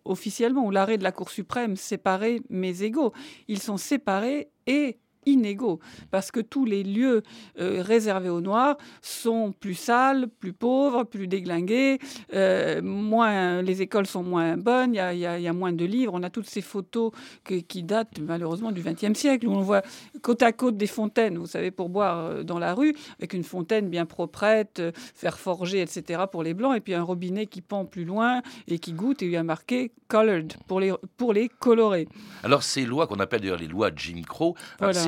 officiellement, 0.05 0.67
ou 0.67 0.71
l'arrêt 0.71 0.99
de 0.99 1.05
la 1.05 1.12
Cour 1.12 1.31
suprême, 1.31 1.77
séparés 1.77 2.43
mais 2.49 2.81
égaux. 2.81 3.12
Ils 3.49 3.62
sont 3.62 3.77
séparés 3.77 4.49
et 4.67 4.99
inégaux, 5.26 5.81
parce 6.11 6.31
que 6.31 6.41
tous 6.41 6.64
les 6.64 6.83
lieux 6.83 7.23
euh, 7.59 7.83
réservés 7.83 8.29
aux 8.29 8.41
Noirs 8.41 8.76
sont 9.00 9.52
plus 9.52 9.75
sales, 9.75 10.29
plus 10.29 10.52
pauvres, 10.52 11.05
plus 11.05 11.26
déglingués, 11.26 11.99
euh, 12.35 12.83
moins, 12.83 13.62
les 13.62 13.83
écoles 13.83 14.07
sont 14.07 14.23
moins 14.23 14.57
bonnes, 14.57 14.95
il 14.95 15.19
y, 15.19 15.26
a, 15.26 15.52
moins 15.52 15.73
de 15.73 15.85
livres. 15.85 16.12
On 16.14 16.23
a 16.23 16.31
toutes 16.31 16.49
ces 16.49 16.61
photos 16.62 17.12
qui 17.69 17.83
datent 17.83 18.19
malheureusement 18.21 18.73
du 18.73 18.83
XXe 18.83 19.19
siècle, 19.19 19.47
où 19.47 19.52
on 19.52 19.61
voit 19.61 19.83
côte 20.23 20.43
à 20.43 20.52
côte 20.52 20.76
des 20.76 20.87
fontaines, 20.87 21.38
vous 21.38 21.47
savez, 21.47 21.71
pour 21.71 21.88
boire 21.88 22.26
euh, 22.26 22.43
dans 22.43 22.59
la 22.59 22.75
rue, 22.75 22.95
avec 23.19 23.35
une 23.35 23.45
fontaine 23.45 23.88
bien 23.88 24.07
proprette, 24.07 24.83
faire 24.95 25.38
forger, 25.38 25.83
etc. 25.83 26.25
pour 26.31 26.43
les 26.43 26.55
Blancs, 26.55 26.76
et 26.76 26.81
puis 26.81 26.95
un 26.95 27.02
robinet 27.02 27.47
qui 27.47 27.61
pend 27.61 27.85
plus 27.85 28.05
loin 28.05 28.43
et 28.69 28.79
qui 28.79 28.93
goûte, 28.93 29.23
et 29.23 29.26
il 29.26 29.33
y 29.33 29.37
a 29.37 29.43
marqué 29.43 29.93
colored 30.09 30.52
pour 30.67 30.81
les, 30.81 30.93
pour 31.17 31.33
les 31.33 31.49
colorer. 31.49 32.09
Alors 32.43 32.62
ces 32.62 32.85
lois 32.85 33.07
qu'on 33.07 33.21
appelle 33.21 33.41
d'ailleurs 33.41 33.59
les 33.59 33.69
lois 33.69 33.91
Jim 33.95 34.21
Crow, 34.26 34.55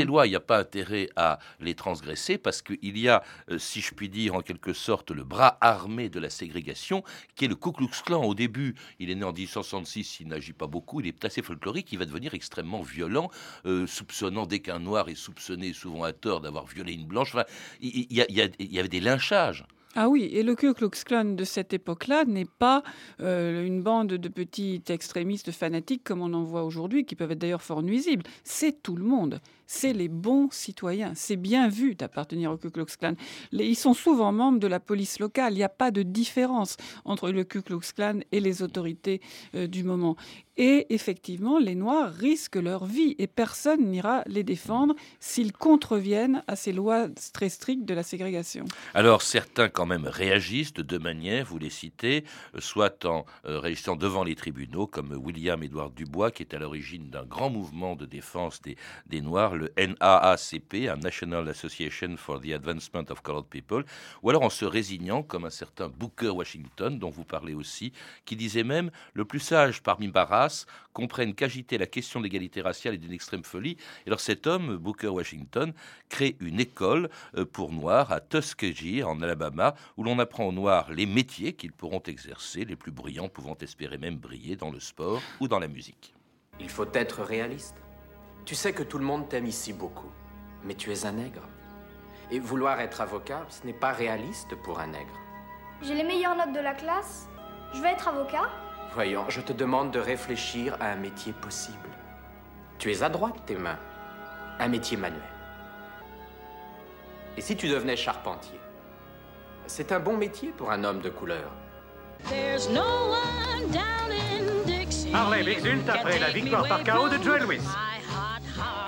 lois, 0.05 0.27
il 0.27 0.31
n'y 0.31 0.37
a 0.37 0.41
pas 0.41 0.59
intérêt 0.59 1.09
à 1.17 1.39
les 1.61 1.75
transgresser 1.75 2.39
parce 2.39 2.63
qu'il 2.63 2.99
y 2.99 3.09
a, 3.09 3.23
euh, 3.51 3.59
si 3.59 3.81
je 3.81 3.95
puis 3.95 4.09
dire 4.09 4.35
en 4.35 4.41
quelque 4.41 4.73
sorte, 4.73 5.11
le 5.11 5.25
bras 5.25 5.59
armé 5.61 6.09
de 6.09 6.21
la 6.21 6.31
ségrégation 6.31 7.03
qui 7.35 7.45
est 7.45 7.49
le 7.49 7.57
Ku 7.57 7.73
Klux 7.73 7.89
Klan. 8.05 8.25
Au 8.25 8.35
début, 8.35 8.75
il 8.99 9.11
est 9.11 9.15
né 9.15 9.25
en 9.25 9.33
1866, 9.33 10.21
il 10.21 10.29
n'agit 10.29 10.53
pas 10.53 10.67
beaucoup, 10.67 11.01
il 11.01 11.07
est 11.07 11.25
assez 11.25 11.43
folklorique, 11.43 11.93
il 11.93 11.99
va 11.99 12.05
devenir 12.05 12.35
extrêmement 12.35 12.83
violent, 12.83 13.31
euh, 13.67 13.87
soupçonnant 13.87 14.47
dès 14.47 14.61
qu'un 14.61 14.79
noir 14.79 15.09
est 15.09 15.15
soupçonné, 15.15 15.73
souvent 15.73 16.05
à 16.05 16.13
tort, 16.13 16.41
d'avoir 16.41 16.67
violé 16.67 16.93
une 16.93 17.07
blanche. 17.07 17.35
Enfin, 17.35 17.45
il 17.81 18.07
y, 18.11 18.79
avait 18.79 18.89
des 18.89 19.01
lynchages. 19.01 19.65
Ah 19.97 20.09
oui, 20.09 20.25
et 20.33 20.43
le 20.43 20.57
Ku 20.57 20.75
Klux 20.75 20.91
Klan 21.05 21.25
de 21.25 21.45
cette 21.45 21.73
époque-là 21.73 22.25
n'est 22.25 22.47
pas 22.47 22.83
euh, 23.21 23.65
une 23.65 23.81
bande 23.81 24.09
de 24.09 24.29
petits 24.29 24.83
extrémistes 24.89 25.53
fanatiques 25.53 26.03
comme 26.03 26.21
on 26.21 26.35
en 26.35 26.43
voit 26.43 26.65
aujourd'hui, 26.65 27.05
qui 27.05 27.15
peuvent 27.15 27.31
être 27.31 27.39
d'ailleurs 27.39 27.63
fort 27.63 27.83
nuisibles. 27.83 28.25
C'est 28.43 28.83
tout 28.83 28.97
le 28.97 29.05
monde 29.05 29.41
c'est 29.67 29.93
les 29.93 30.09
bons 30.09 30.49
citoyens. 30.51 31.13
C'est 31.15 31.37
bien 31.37 31.69
vu 31.69 31.95
d'appartenir 31.95 32.53
au 32.53 32.57
Ku 32.57 32.71
Klux 32.71 32.87
Klan. 32.99 33.15
ils 33.53 33.77
sont 33.77 33.95
souvent 33.95 34.33
membres 34.33 34.59
de 34.59 34.67
la 34.67 34.81
police 34.81 35.19
locale. 35.19 35.53
Il 35.53 35.57
n'y 35.57 35.63
a 35.63 35.69
pas 35.69 35.91
de 35.91 36.03
différence 36.03 36.77
entre 37.05 37.31
le 37.31 37.45
Ku 37.45 37.63
Klux 37.63 37.93
Klan 37.95 38.21
et 38.33 38.41
les 38.41 38.63
autorités 38.63 39.21
euh, 39.55 39.67
du 39.67 39.85
moment. 39.85 40.17
Et 40.57 40.87
effectivement, 40.95 41.59
les 41.59 41.75
Noirs 41.75 42.13
risquent 42.13 42.57
leur 42.57 42.85
vie 42.85 43.17
et 43.19 43.27
personne 43.27 43.91
n'ira 43.91 44.23
les 44.27 44.45
défendre 44.45 44.95
s'ils 45.19 45.53
contreviennent 45.53 46.45
à 46.47 46.55
ces 46.55 46.73
lois 46.73 47.09
très 47.33 47.49
strictes 47.49 47.85
de 47.85 47.95
la 47.95 48.05
ségrégation. 48.05 48.65
Alors 48.95 49.23
certains 49.23 49.69
quand 49.69 49.87
même 49.87 50.07
réagissent 50.07 50.73
de 50.73 50.83
deux 50.83 51.01
manières, 51.01 51.47
vous 51.47 51.59
les 51.59 51.71
citez, 51.71 52.25
soit 52.59 53.05
en 53.05 53.25
euh, 53.47 53.59
réagissant 53.59 53.97
devant 53.97 54.23
les 54.23 54.37
tribunaux, 54.37 54.87
comme 54.87 55.13
William 55.13 55.61
Edward 55.63 55.93
Dubois, 55.93 56.31
qui 56.31 56.45
est 56.45 56.55
à 56.55 56.59
l'origine 56.59 57.11
d'un 57.11 57.25
grand 57.25 57.51
mouvement 57.51 57.97
de 57.97 58.07
défense 58.07 58.61
des 58.63 59.21
Noirs 59.21 59.54
le 59.55 59.73
NAACP, 59.77 60.89
un 60.89 60.97
National 60.97 61.49
Association 61.49 62.17
for 62.17 62.41
the 62.41 62.53
Advancement 62.53 63.05
of 63.11 63.21
Colored 63.23 63.47
People, 63.47 63.85
ou 64.23 64.31
alors 64.31 64.43
en 64.43 64.51
se 64.51 64.65
résignant, 64.65 65.23
comme 65.23 65.45
un 65.45 65.51
certain 65.51 65.89
Booker 65.89 66.31
Washington, 66.31 66.99
dont 66.99 67.11
vous 67.11 67.25
parlez 67.25 67.55
aussi, 67.55 67.93
qui 68.25 68.37
disait 68.37 68.65
même 68.65 68.91
le 69.13 69.25
plus 69.25 69.41
sage 69.41 69.83
parmi 69.83 70.09
Barras 70.09 70.67
comprennent 70.93 71.35
qu'agiter 71.35 71.77
la 71.77 71.87
question 71.87 72.21
de 72.21 72.25
l'égalité 72.25 72.63
raciale 72.63 72.95
est 72.95 72.99
d'une 72.99 73.13
extrême 73.13 73.45
folie. 73.45 73.77
Et 74.07 74.09
alors 74.09 74.21
cet 74.21 74.47
homme, 74.47 74.77
Booker 74.77 75.09
Washington, 75.09 75.73
crée 76.09 76.37
une 76.41 76.61
école 76.61 77.11
euh, 77.37 77.45
pour 77.45 77.73
Noirs 77.73 78.13
à 78.13 78.21
Tuskegee, 78.21 79.03
en 79.03 79.21
Alabama, 79.21 79.75
où 79.97 80.05
l'on 80.05 80.19
apprend 80.19 80.47
aux 80.47 80.53
Noirs 80.53 80.93
les 80.93 81.07
métiers 81.07 81.55
qu'ils 81.55 81.73
pourront 81.73 82.03
exercer, 82.07 82.65
les 82.65 82.77
plus 82.77 82.93
brillants 82.93 83.29
pouvant 83.29 83.57
espérer 83.61 83.99
même 83.99 84.17
briller 84.17 84.57
dans 84.57 84.71
le 84.71 84.81
sport 84.81 85.21
ou 85.41 85.49
dans 85.49 85.59
la 85.59 85.69
musique. 85.69 86.15
Il 86.61 86.69
faut 86.69 86.87
être 86.95 87.23
réaliste. 87.23 87.84
Tu 88.45 88.55
sais 88.55 88.75
que 88.75 88.83
tout 88.83 88.99
le 88.99 89.05
monde 89.05 89.29
t'aime 89.31 89.47
ici 89.47 89.73
beaucoup, 89.73 90.11
mais 90.65 90.75
tu 90.75 90.93
es 90.93 91.07
un 91.07 91.13
nègre. 91.13 91.49
Et 92.31 92.39
vouloir 92.39 92.79
être 92.81 93.01
avocat, 93.01 93.47
ce 93.49 93.67
n'est 93.67 93.73
pas 93.73 93.93
réaliste 93.93 94.55
pour 94.57 94.81
un 94.81 94.89
nègre. 94.89 95.19
J'ai 95.81 95.95
les 95.95 96.05
meilleures 96.05 96.37
notes 96.37 96.53
de 96.53 96.61
la 96.61 96.75
classe. 96.75 97.27
Je 97.73 97.81
vais 97.81 97.93
être 97.93 98.07
avocat. 98.07 98.51
Voyons, 98.93 99.25
je 99.31 99.41
te 99.41 99.55
demande 99.55 99.93
de 99.93 99.99
réfléchir 99.99 100.77
à 100.79 100.91
un 100.91 100.97
métier 100.97 101.33
possible. 101.33 101.89
Tu 102.79 102.93
es 102.93 103.03
à 103.03 103.09
droite, 103.09 103.37
tes 103.47 103.57
mains. 103.57 103.79
Un 104.59 104.69
métier 104.69 104.99
manuel. 104.99 105.23
Et 107.39 107.41
si 107.41 107.57
tu 107.57 107.69
devenais 107.69 107.97
charpentier? 107.97 108.61
C'est 109.67 109.91
un 109.91 110.01
bon 110.01 110.19
métier 110.19 110.51
pour 110.51 110.71
un 110.71 110.85
homme 110.85 111.01
de 111.01 111.09
couleur. 111.09 111.51
Harlem 115.15 115.49
exulte 115.49 115.89
après 115.89 116.19
la 116.19 116.31
victoire 116.31 116.69
par 116.69 116.85
KO 116.85 117.09
de 117.09 117.23
Joel 117.23 117.43
Lewis. 117.43 117.63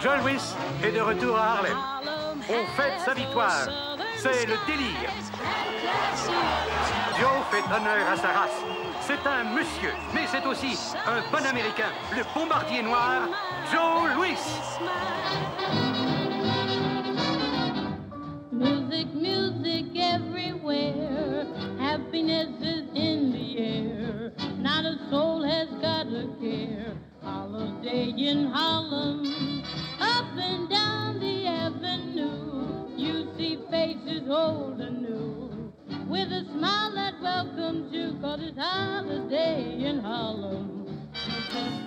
John 0.07 0.21
Lewis 0.21 0.55
est 0.85 0.93
de 0.93 1.01
retour 1.01 1.37
à 1.37 1.55
Harlem. 1.55 1.77
On 2.49 2.65
fête 2.81 3.01
sa 3.05 3.13
victoire. 3.13 3.97
C'est 4.17 4.47
le 4.47 4.55
délire. 4.65 5.11
Joe 7.19 7.29
fait 7.51 7.65
honneur 7.75 8.09
à 8.13 8.17
sa 8.17 8.29
race. 8.29 8.63
C'est 9.01 9.27
un 9.27 9.43
monsieur, 9.53 9.91
mais 10.15 10.29
c'est 10.29 10.47
aussi 10.47 10.79
un 11.09 11.23
bon 11.33 11.45
Américain, 11.45 11.91
le 12.15 12.23
bombardier 12.39 12.83
noir, 12.83 13.23
Joe 13.73 14.15
Louis. 14.15 14.39
Music, 18.53 19.09
music 19.13 19.87
everywhere. 19.97 21.47
Happiness 21.81 22.51
is 22.61 22.85
in 22.95 23.33
the 23.33 23.59
air. 23.59 24.33
Not 24.59 24.85
a 24.85 24.99
soul 25.11 25.43
has 25.43 25.67
got 25.83 26.07
a 26.07 26.29
care. 26.41 26.95
Holiday 27.25 28.15
in 28.17 28.53
Harlem. 28.53 29.56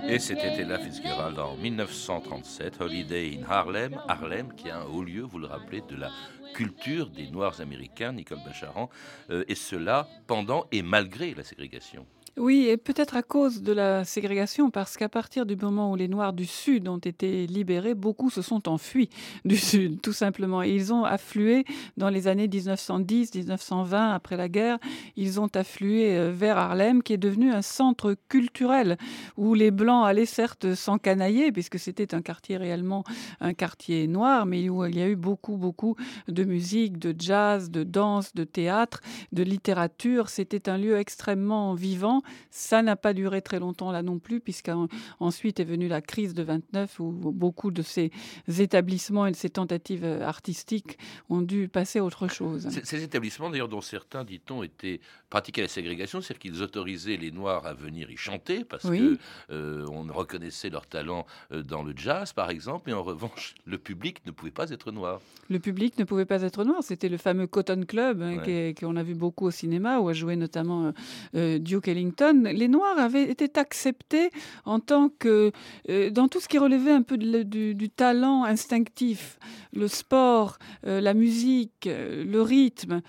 Et 0.07 0.17
c'était 0.17 0.61
Ella 0.61 0.79
Fitzgerald 0.79 1.37
en 1.37 1.55
1937, 1.55 2.81
Holiday 2.81 3.37
in 3.37 3.43
Harlem, 3.47 4.01
Harlem, 4.07 4.53
qui 4.55 4.67
est 4.67 4.71
un 4.71 4.85
haut 4.85 5.03
lieu, 5.03 5.21
vous 5.21 5.37
le 5.37 5.45
rappelez, 5.45 5.81
de 5.87 5.95
la 5.95 6.09
culture 6.55 7.11
des 7.11 7.27
Noirs 7.27 7.61
américains, 7.61 8.13
Nicole 8.13 8.39
Bacharan, 8.43 8.89
euh, 9.29 9.43
et 9.47 9.53
cela 9.53 10.07
pendant 10.25 10.65
et 10.71 10.81
malgré 10.81 11.35
la 11.35 11.43
ségrégation. 11.43 12.07
Oui, 12.37 12.67
et 12.67 12.77
peut-être 12.77 13.15
à 13.17 13.23
cause 13.23 13.61
de 13.61 13.73
la 13.73 14.05
ségrégation, 14.05 14.69
parce 14.69 14.97
qu'à 14.97 15.09
partir 15.09 15.45
du 15.45 15.55
moment 15.55 15.91
où 15.91 15.95
les 15.95 16.07
Noirs 16.07 16.33
du 16.33 16.45
Sud 16.45 16.87
ont 16.87 16.97
été 16.97 17.47
libérés, 17.47 17.95
beaucoup 17.95 18.29
se 18.29 18.41
sont 18.41 18.69
enfuis 18.69 19.09
du 19.45 19.57
Sud, 19.57 20.01
tout 20.01 20.13
simplement. 20.13 20.61
Ils 20.61 20.93
ont 20.93 21.03
afflué 21.03 21.65
dans 21.97 22.09
les 22.09 22.27
années 22.27 22.47
1910-1920, 22.47 24.13
après 24.13 24.37
la 24.37 24.47
guerre, 24.47 24.79
ils 25.15 25.39
ont 25.39 25.49
afflué 25.55 26.17
euh, 26.17 26.31
vers 26.31 26.57
Harlem, 26.57 27.03
qui 27.03 27.13
est 27.13 27.17
devenu 27.17 27.51
un 27.51 27.61
centre 27.61 28.15
culturel, 28.29 28.97
où 29.35 29.53
les 29.53 29.71
Blancs 29.71 30.05
allaient 30.05 30.25
certes 30.25 30.75
s'encanailler, 30.75 31.51
puisque 31.51 31.79
c'était 31.79 32.13
un 32.15 32.21
quartier 32.21 32.57
réellement 32.57 33.03
un 33.41 33.53
quartier 33.53 34.07
noir, 34.07 34.45
mais 34.45 34.69
où 34.69 34.85
il 34.85 34.97
y 34.97 35.01
a 35.01 35.07
eu 35.07 35.15
beaucoup, 35.15 35.57
beaucoup 35.57 35.95
de 36.27 36.43
musique, 36.43 36.99
de 36.99 37.13
jazz, 37.17 37.69
de 37.71 37.83
danse, 37.83 38.33
de 38.33 38.43
théâtre, 38.43 39.01
de 39.31 39.43
littérature. 39.43 40.29
C'était 40.29 40.69
un 40.69 40.77
lieu 40.77 40.97
extrêmement 40.97 41.73
vivant 41.73 42.18
ça 42.51 42.81
n'a 42.81 42.95
pas 42.95 43.13
duré 43.13 43.41
très 43.41 43.59
longtemps 43.59 43.91
là 43.91 44.01
non 44.01 44.19
plus, 44.19 44.39
puisqu'ensuite 44.39 45.59
est 45.59 45.63
venue 45.63 45.87
la 45.87 46.01
crise 46.01 46.33
de 46.33 46.43
29 46.43 46.99
où 46.99 47.11
beaucoup 47.11 47.71
de 47.71 47.81
ces 47.81 48.11
établissements 48.47 49.25
et 49.25 49.31
de 49.31 49.35
ces 49.35 49.49
tentatives 49.49 50.03
euh, 50.03 50.21
artistiques 50.21 50.97
ont 51.29 51.41
dû 51.41 51.67
passer 51.67 51.99
à 51.99 52.03
autre 52.03 52.27
chose. 52.27 52.67
Ces 52.83 53.03
établissements, 53.03 53.49
d'ailleurs, 53.49 53.69
dont 53.69 53.81
certains, 53.81 54.23
dit-on, 54.23 54.63
étaient 54.63 54.99
pratiquaient 55.29 55.61
la 55.61 55.67
ségrégation, 55.67 56.21
c'est-à-dire 56.21 56.39
qu'ils 56.39 56.63
autorisaient 56.63 57.17
les 57.17 57.31
Noirs 57.31 57.65
à 57.65 57.73
venir 57.73 58.09
y 58.09 58.17
chanter 58.17 58.63
parce 58.63 58.83
qu'on 58.83 58.97
que 58.97 59.17
euh, 59.51 59.85
on 59.91 60.11
reconnaissait 60.11 60.69
leur 60.69 60.87
talent 60.87 61.25
euh, 61.51 61.61
dans 61.61 61.83
le 61.83 61.93
jazz, 61.95 62.33
par 62.33 62.49
exemple, 62.49 62.89
et 62.89 62.93
en 62.93 63.03
revanche, 63.03 63.55
le 63.65 63.77
public 63.77 64.25
ne 64.25 64.31
pouvait 64.31 64.51
pas 64.51 64.69
être 64.71 64.91
noir. 64.91 65.21
Le 65.49 65.59
public 65.59 65.97
ne 65.99 66.03
pouvait 66.03 66.25
pas 66.25 66.41
être 66.41 66.63
noir. 66.63 66.79
C'était 66.81 67.09
le 67.09 67.17
fameux 67.17 67.47
Cotton 67.47 67.83
Club 67.87 68.21
hein, 68.21 68.73
qu'on 68.79 68.95
a 68.95 69.03
vu 69.03 69.13
beaucoup 69.13 69.45
au 69.45 69.51
cinéma, 69.51 69.99
où 69.99 70.09
a 70.09 70.13
joué 70.13 70.35
notamment 70.35 70.93
Duke 71.33 71.87
Ellington 71.87 72.08
les 72.43 72.67
Noirs 72.67 72.97
avaient 72.97 73.29
été 73.29 73.49
acceptés 73.59 74.29
en 74.65 74.79
tant 74.79 75.09
que 75.09 75.51
euh, 75.89 76.09
dans 76.09 76.27
tout 76.27 76.39
ce 76.39 76.47
qui 76.47 76.57
relevait 76.57 76.91
un 76.91 77.01
peu 77.01 77.17
du, 77.17 77.89
talent 77.89 78.43
instinctif, 78.43 79.39
le 79.73 79.87
sport, 79.87 80.57
euh, 80.85 81.01
la 81.01 81.13
musique, 81.13 81.87
euh, 81.87 82.23
le 82.23 82.41
rythme 82.41 83.01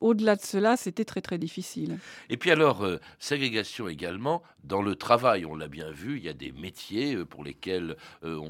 au-delà 0.00 0.34
de 0.34 0.40
cela, 0.40 0.76
c'était 0.76 1.04
très 1.04 1.20
très 1.20 1.38
difficile. 1.38 1.96
Et 2.28 2.36
puis 2.36 2.50
alors, 2.50 2.84
ségrégation 3.20 3.86
également, 3.86 4.42
dans 4.64 4.82
le 4.82 4.94
travail, 4.94 5.44
on 5.44 5.56
l'a 5.56 5.68
bien 5.68 5.90
vu, 5.90 6.18
il 6.18 6.24
y 6.24 6.28
a 6.28 6.32
des 6.32 6.52
métiers 6.52 7.14
euh, 7.14 7.24
pour 7.24 7.44
lesquels, 7.44 7.96
euh, 8.24 8.40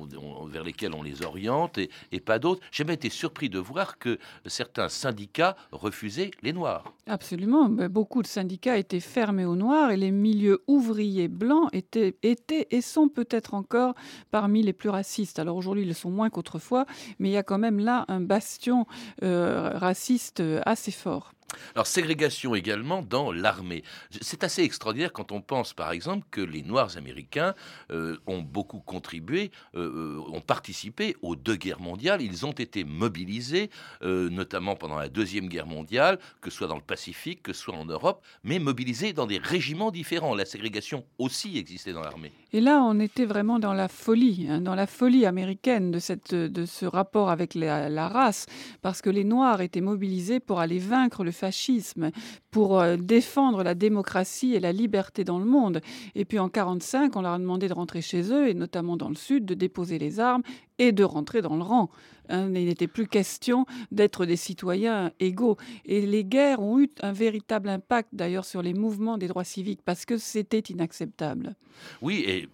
vers 0.47 0.65
lesquels 0.65 0.95
on 0.95 1.03
les 1.03 1.23
oriente 1.23 1.79
et, 1.79 2.21
pas 2.21 2.39
d'autres. 2.39 2.63
J'ai 2.71 2.85
même 2.85 2.95
été 2.95 3.09
surpris 3.09 3.49
de 3.49 3.59
voir 3.59 3.99
que 3.99 4.19
certains 4.47 4.89
syndicats 4.89 5.57
refusaient 5.73 6.31
les 6.43 6.53
Noirs. 6.53 6.85
Absolument, 7.07 7.69
beaucoup 7.69 8.23
de 8.23 8.29
syndicats 8.29 8.79
étaient 8.79 9.01
fermés 9.01 9.45
aux 9.45 9.57
Noirs 9.57 9.91
et 9.91 9.97
les 9.97 10.13
milieux 10.13 10.63
ouvriers 10.69 11.27
blancs 11.27 11.69
étaient, 11.73 12.17
étaient 12.23 12.69
et 12.71 12.81
sont 12.81 13.09
peut-être 13.09 13.55
encore 13.55 13.95
parmi 14.31 14.63
les 14.63 14.73
plus 14.73 14.89
racistes. 14.89 15.41
Alors 15.41 15.57
aujourd'hui, 15.57 15.83
ils 15.83 15.89
le 15.89 15.95
sont 15.95 16.11
moins 16.11 16.31
qu'autrefois, 16.31 16.87
mais 17.19 17.31
il 17.31 17.33
y 17.33 17.37
a 17.37 17.43
quand 17.43 17.59
même 17.59 17.81
là 17.81 18.05
un 18.07 18.21
bastion 18.21 18.87
raciste 19.21 20.43
assez 20.65 20.93
fort. 20.93 21.33
Alors, 21.75 21.87
ségrégation 21.87 22.55
également 22.55 23.03
dans 23.03 23.33
l'armée. 23.33 23.83
C'est 24.21 24.45
assez 24.45 24.63
extraordinaire 24.63 25.13
quand 25.13 25.33
on 25.33 25.41
pense, 25.41 25.73
par 25.75 25.93
exemple, 25.93 26.27
que 26.31 26.41
les 26.41 26.63
Noirs 26.63 26.97
américains 26.97 27.55
euh, 27.91 28.17
ont 28.27 28.41
beaucoup 28.41 28.81
contribué, 28.81 29.51
euh, 29.75 30.19
euh, 30.19 30.33
ont 30.33 30.41
participé 30.41 31.17
aux 31.23 31.37
deux 31.37 31.57
guerres 31.57 31.81
mondiales. 31.81 32.23
Ils 32.23 32.47
ont 32.47 32.53
été 32.53 32.85
mobilisés, 32.85 33.71
notamment 34.03 34.77
pendant 34.77 34.97
la 34.97 35.09
Deuxième 35.09 35.49
Guerre 35.49 35.67
mondiale, 35.67 36.19
que 36.41 36.51
ce 36.51 36.59
soit 36.59 36.67
dans 36.67 36.77
le 36.77 36.83
Pacifique, 36.83 37.43
que 37.43 37.53
ce 37.53 37.63
soit 37.63 37.75
en 37.75 37.85
Europe, 37.85 38.23
mais 38.45 38.59
mobilisés 38.59 39.13
dans 39.13 39.27
des 39.27 39.39
régiments 39.39 39.91
différents. 39.91 40.35
La 40.35 40.45
ségrégation 40.45 41.05
aussi 41.19 41.59
existait 41.59 41.93
dans 41.93 42.03
l'armée. 42.03 42.33
Et 42.53 42.61
là, 42.61 42.83
on 42.83 43.01
était 43.01 43.25
vraiment 43.25 43.59
dans 43.59 43.73
la 43.73 43.89
folie, 43.89 44.47
hein, 44.49 44.61
dans 44.61 44.75
la 44.75 44.87
folie 44.87 45.25
américaine 45.25 45.91
de, 45.91 45.99
cette, 45.99 46.35
de 46.35 46.67
ce 46.67 46.85
rapport 46.85 47.31
avec 47.31 47.55
la, 47.55 47.89
la 47.89 48.09
race, 48.09 48.47
parce 48.83 49.01
que 49.01 49.11
les 49.11 49.25
Noirs 49.25 49.61
étaient 49.61 49.81
mobilisés 49.81 50.41
pour 50.41 50.61
aller 50.61 50.79
vaincre 50.79 51.25
le 51.25 51.33
fascisme, 51.43 52.13
pour 52.53 52.79
euh, 52.79 52.97
défendre 52.97 53.65
la 53.65 53.75
démocratie 53.75 54.55
et 54.55 54.61
la 54.61 54.71
liberté 54.71 55.25
dans 55.25 55.41
le 55.41 55.45
monde. 55.45 55.81
Et 56.15 56.25
puis 56.25 56.39
en 56.39 56.45
1945, 56.45 57.17
on 57.17 57.23
leur 57.23 57.33
a 57.33 57.39
demandé 57.41 57.67
de 57.67 57.75
rentrer 57.75 58.01
chez 58.01 58.33
eux, 58.33 58.49
et 58.49 58.55
notamment 58.55 58.97
dans 58.97 59.09
le 59.09 59.17
Sud, 59.17 59.45
de 59.45 59.55
déposer 59.55 59.99
les 59.99 60.21
armes 60.21 60.43
et 60.79 60.93
de 60.93 61.03
rentrer 61.03 61.43
dans 61.43 61.57
le 61.57 61.65
rang. 61.65 61.91
Hein, 62.29 62.47
il 62.55 62.67
n'était 62.67 62.87
plus 62.87 63.09
question 63.09 63.67
d'être 63.91 64.25
des 64.25 64.37
citoyens 64.37 65.11
égaux. 65.19 65.57
Et 65.85 66.07
les 66.07 66.25
guerres 66.25 66.63
ont 66.63 66.79
eu 66.79 66.89
un 67.01 67.13
véritable 67.13 67.69
impact 67.69 68.11
d'ailleurs 68.13 68.45
sur 68.45 68.63
les 68.63 68.73
mouvements 68.73 69.19
des 69.19 69.27
droits 69.27 69.43
civiques 69.43 69.83
parce 69.85 70.05
que 70.05 70.17
c'était 70.17 70.61
inacceptable. 70.61 71.57
Oui, 72.03 72.23
et 72.25 72.49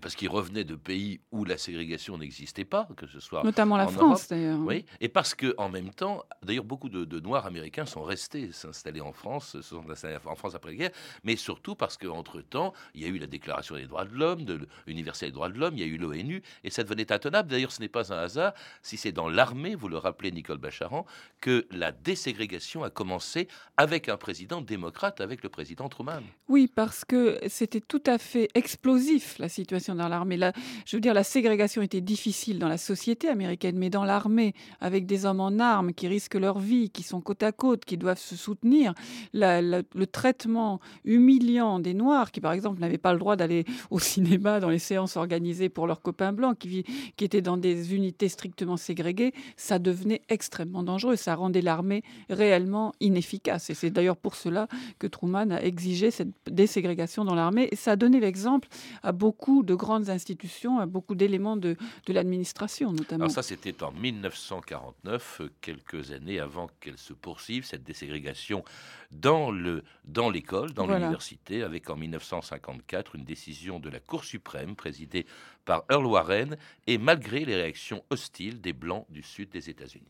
parce 0.00 0.14
qu'ils 0.14 0.28
revenaient 0.28 0.64
de 0.64 0.74
pays 0.74 1.20
où 1.30 1.44
la 1.44 1.56
ségrégation 1.56 2.18
n'existait 2.18 2.64
pas, 2.64 2.88
que 2.96 3.06
ce 3.06 3.20
soit 3.20 3.44
notamment 3.44 3.76
la 3.76 3.88
France 3.88 4.28
d'ailleurs. 4.28 4.58
Oui, 4.58 4.84
et 5.00 5.08
parce 5.08 5.34
que 5.34 5.54
en 5.56 5.68
même 5.68 5.90
temps, 5.90 6.24
d'ailleurs, 6.42 6.64
beaucoup 6.64 6.88
de, 6.88 7.18
Noirs 7.20 7.46
américains 7.46 7.86
sont 7.86 8.02
restés 8.02 8.52
s'installer 8.52 9.00
en 9.00 9.12
France, 9.12 9.50
se 9.50 9.62
sont 9.62 9.88
installés 9.90 10.16
en 10.24 10.34
France 10.34 10.54
après 10.54 10.70
la 10.70 10.76
guerre, 10.76 10.90
mais 11.24 11.36
surtout 11.36 11.74
parce 11.74 11.96
qu'entre 11.96 12.40
temps, 12.40 12.72
il 12.94 13.02
y 13.02 13.04
a 13.04 13.08
eu 13.08 13.18
la 13.18 13.26
Déclaration 13.26 13.74
des 13.76 13.86
droits 13.86 14.04
de 14.04 14.14
l'homme, 14.14 14.44
de 14.44 14.68
l'Université 14.86 15.26
des 15.26 15.32
droits 15.32 15.48
de 15.48 15.58
l'homme, 15.58 15.74
il 15.76 15.80
y 15.80 15.84
a 15.84 15.86
eu 15.86 15.96
l'ONU, 15.96 16.42
et 16.64 16.70
ça 16.70 16.82
devenait 16.84 17.10
intenable. 17.12 17.50
D'ailleurs, 17.50 17.72
ce 17.72 17.80
n'est 17.80 17.88
pas 17.88 18.12
un 18.12 18.18
hasard 18.18 18.54
si 18.82 18.96
c'est 18.96 19.12
dans 19.12 19.28
l'armée, 19.28 19.74
vous 19.74 19.88
le 19.88 19.98
rappelez, 19.98 20.30
Nicole 20.30 20.58
Bacharan, 20.58 21.06
que 21.40 21.66
la 21.70 21.92
déségrégation 21.92 22.82
a 22.82 22.90
commencé 22.90 23.48
avec 23.76 24.08
un 24.08 24.16
président 24.16 24.60
démocrate, 24.60 25.20
avec 25.20 25.42
le 25.42 25.48
président 25.48 25.88
Truman. 25.88 26.22
Oui, 26.48 26.66
parce 26.66 27.04
que 27.04 27.38
c'était 27.48 27.80
tout 27.80 28.02
à 28.06 28.18
fait 28.18 28.48
explosif 28.54 29.38
la 29.38 29.48
situation 29.48 29.67
dans 29.88 30.08
l'armée. 30.08 30.38
Je 30.86 30.96
veux 30.96 31.00
dire, 31.00 31.14
la 31.14 31.24
ségrégation 31.24 31.82
était 31.82 32.00
difficile 32.00 32.58
dans 32.58 32.68
la 32.68 32.78
société 32.78 33.28
américaine, 33.28 33.76
mais 33.76 33.90
dans 33.90 34.04
l'armée, 34.04 34.54
avec 34.80 35.06
des 35.06 35.24
hommes 35.24 35.40
en 35.40 35.58
armes 35.58 35.92
qui 35.92 36.08
risquent 36.08 36.36
leur 36.36 36.58
vie, 36.58 36.90
qui 36.90 37.02
sont 37.02 37.20
côte 37.20 37.42
à 37.42 37.52
côte, 37.52 37.84
qui 37.84 37.96
doivent 37.96 38.18
se 38.18 38.36
soutenir, 38.36 38.94
le 39.32 40.04
traitement 40.04 40.80
humiliant 41.04 41.80
des 41.80 41.94
Noirs, 41.94 42.30
qui 42.30 42.40
par 42.40 42.52
exemple 42.52 42.80
n'avaient 42.80 42.98
pas 42.98 43.12
le 43.12 43.18
droit 43.18 43.36
d'aller 43.36 43.64
au 43.90 43.98
cinéma 44.08 44.60
dans 44.60 44.70
les 44.70 44.78
séances 44.78 45.16
organisées 45.16 45.68
pour 45.68 45.86
leurs 45.86 46.02
copains 46.02 46.32
blancs, 46.32 46.58
qui, 46.58 46.84
qui 47.16 47.24
étaient 47.24 47.42
dans 47.42 47.56
des 47.56 47.94
unités 47.94 48.28
strictement 48.28 48.76
ségrégées, 48.76 49.32
ça 49.56 49.78
devenait 49.78 50.22
extrêmement 50.28 50.82
dangereux. 50.82 51.16
Ça 51.16 51.34
rendait 51.34 51.62
l'armée 51.62 52.02
réellement 52.28 52.92
inefficace. 53.00 53.70
Et 53.70 53.74
c'est 53.74 53.90
d'ailleurs 53.90 54.16
pour 54.16 54.34
cela 54.34 54.68
que 54.98 55.06
Truman 55.06 55.50
a 55.50 55.62
exigé 55.62 56.10
cette 56.10 56.28
déségrégation 56.50 57.24
dans 57.24 57.34
l'armée. 57.34 57.68
Et 57.70 57.76
ça 57.76 57.92
a 57.92 57.96
donné 57.96 58.20
l'exemple 58.20 58.68
à 59.02 59.12
beaucoup 59.12 59.57
de 59.62 59.74
grandes 59.74 60.10
institutions, 60.10 60.84
beaucoup 60.86 61.14
d'éléments 61.14 61.56
de, 61.56 61.76
de 62.06 62.12
l'administration 62.12 62.92
notamment. 62.92 63.24
Alors 63.24 63.34
ça, 63.34 63.42
c'était 63.42 63.82
en 63.82 63.92
1949, 63.92 65.42
quelques 65.60 66.12
années 66.12 66.40
avant 66.40 66.68
qu'elle 66.80 66.98
se 66.98 67.12
poursuive, 67.12 67.64
cette 67.64 67.84
déségrégation 67.84 68.64
dans 69.10 69.50
le 69.50 69.82
dans 70.04 70.30
l'école, 70.30 70.72
dans 70.72 70.86
l'université, 70.86 71.62
avec 71.62 71.90
en 71.90 71.96
1954 71.96 73.14
une 73.14 73.24
décision 73.24 73.78
de 73.78 73.88
la 73.88 74.00
Cour 74.00 74.24
suprême 74.24 74.76
présidée 74.76 75.26
par 75.64 75.84
Earl 75.90 76.06
Warren, 76.06 76.56
et 76.86 76.98
malgré 76.98 77.44
les 77.44 77.56
réactions 77.56 78.02
hostiles 78.10 78.60
des 78.60 78.72
Blancs 78.72 79.06
du 79.10 79.22
sud 79.22 79.50
des 79.50 79.70
États-Unis. 79.70 80.08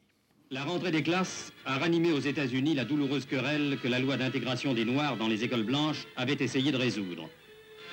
La 0.50 0.64
rentrée 0.64 0.90
des 0.90 1.02
classes 1.02 1.52
a 1.66 1.76
ranimé 1.76 2.10
aux 2.10 2.20
États-Unis 2.20 2.74
la 2.74 2.86
douloureuse 2.86 3.26
querelle 3.26 3.78
que 3.82 3.88
la 3.88 3.98
loi 3.98 4.16
d'intégration 4.16 4.72
des 4.72 4.86
Noirs 4.86 5.18
dans 5.18 5.28
les 5.28 5.44
écoles 5.44 5.64
blanches 5.64 6.06
avait 6.16 6.42
essayé 6.42 6.72
de 6.72 6.78
résoudre. 6.78 7.28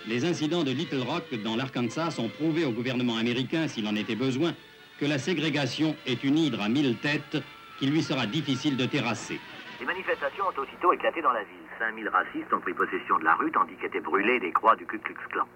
Les 0.07 0.23
incidents 0.23 0.63
de 0.63 0.69
Little 0.69 1.01
Rock 1.01 1.33
dans 1.43 1.55
l'Arkansas 1.55 2.19
ont 2.19 2.29
prouvé 2.29 2.63
au 2.63 2.71
gouvernement 2.71 3.17
américain, 3.17 3.67
s'il 3.67 3.87
en 3.87 3.95
était 3.95 4.15
besoin, 4.15 4.53
que 4.99 5.05
la 5.05 5.17
ségrégation 5.17 5.95
est 6.05 6.23
une 6.23 6.37
hydre 6.37 6.61
à 6.61 6.69
mille 6.69 6.95
têtes 6.97 7.41
qu'il 7.79 7.89
lui 7.89 8.03
sera 8.03 8.27
difficile 8.27 8.77
de 8.77 8.85
terrasser. 8.85 9.39
Les 9.79 9.85
manifestations 9.85 10.45
ont 10.45 10.61
aussitôt 10.61 10.93
éclaté 10.93 11.23
dans 11.23 11.31
la 11.31 11.41
ville. 11.41 11.65
5000 11.79 12.07
racistes 12.07 12.53
ont 12.53 12.59
pris 12.59 12.73
possession 12.73 13.17
de 13.17 13.25
la 13.25 13.33
rue 13.33 13.51
tandis 13.51 13.73
qu'étaient 13.81 13.99
brûlées 13.99 14.39
des 14.39 14.51
croix 14.51 14.75
du 14.75 14.85
Ku 14.85 14.99
Klux 14.99 15.15
Klan. 15.31 15.47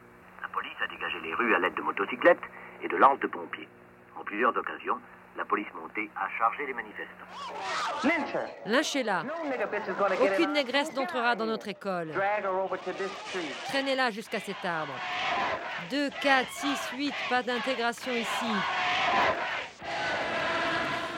La 0.42 0.48
police 0.48 0.76
a 0.84 0.88
dégagé 0.88 1.20
les 1.24 1.34
rues 1.36 1.54
à 1.54 1.60
l'aide 1.60 1.76
de 1.76 1.82
motocyclettes 1.84 2.44
et 2.84 2.88
de 2.88 2.98
lances 2.98 3.20
de 3.20 3.28
pompiers. 3.28 3.68
En 4.20 4.24
plusieurs 4.24 4.58
occasions, 4.58 4.98
la 5.40 5.46
police 5.46 5.68
montée 5.74 6.10
a 6.18 6.28
chargé 6.38 6.66
les 6.68 6.74
manifestants. 6.74 7.26
Lynchez-la. 8.66 9.24
Aucune 10.22 10.52
négresse 10.52 10.94
n'entrera 10.94 11.36
dans 11.36 11.46
notre 11.46 11.70
école. 11.70 12.12
Traînez-la 13.70 14.12
jusqu'à 14.12 14.42
cet 14.42 14.64
arbre. 14.66 14.94
2, 15.92 16.10
4, 16.22 16.50
6, 16.50 16.90
8, 16.98 17.14
pas 17.30 17.42
d'intégration 17.42 18.12
ici. 18.12 18.52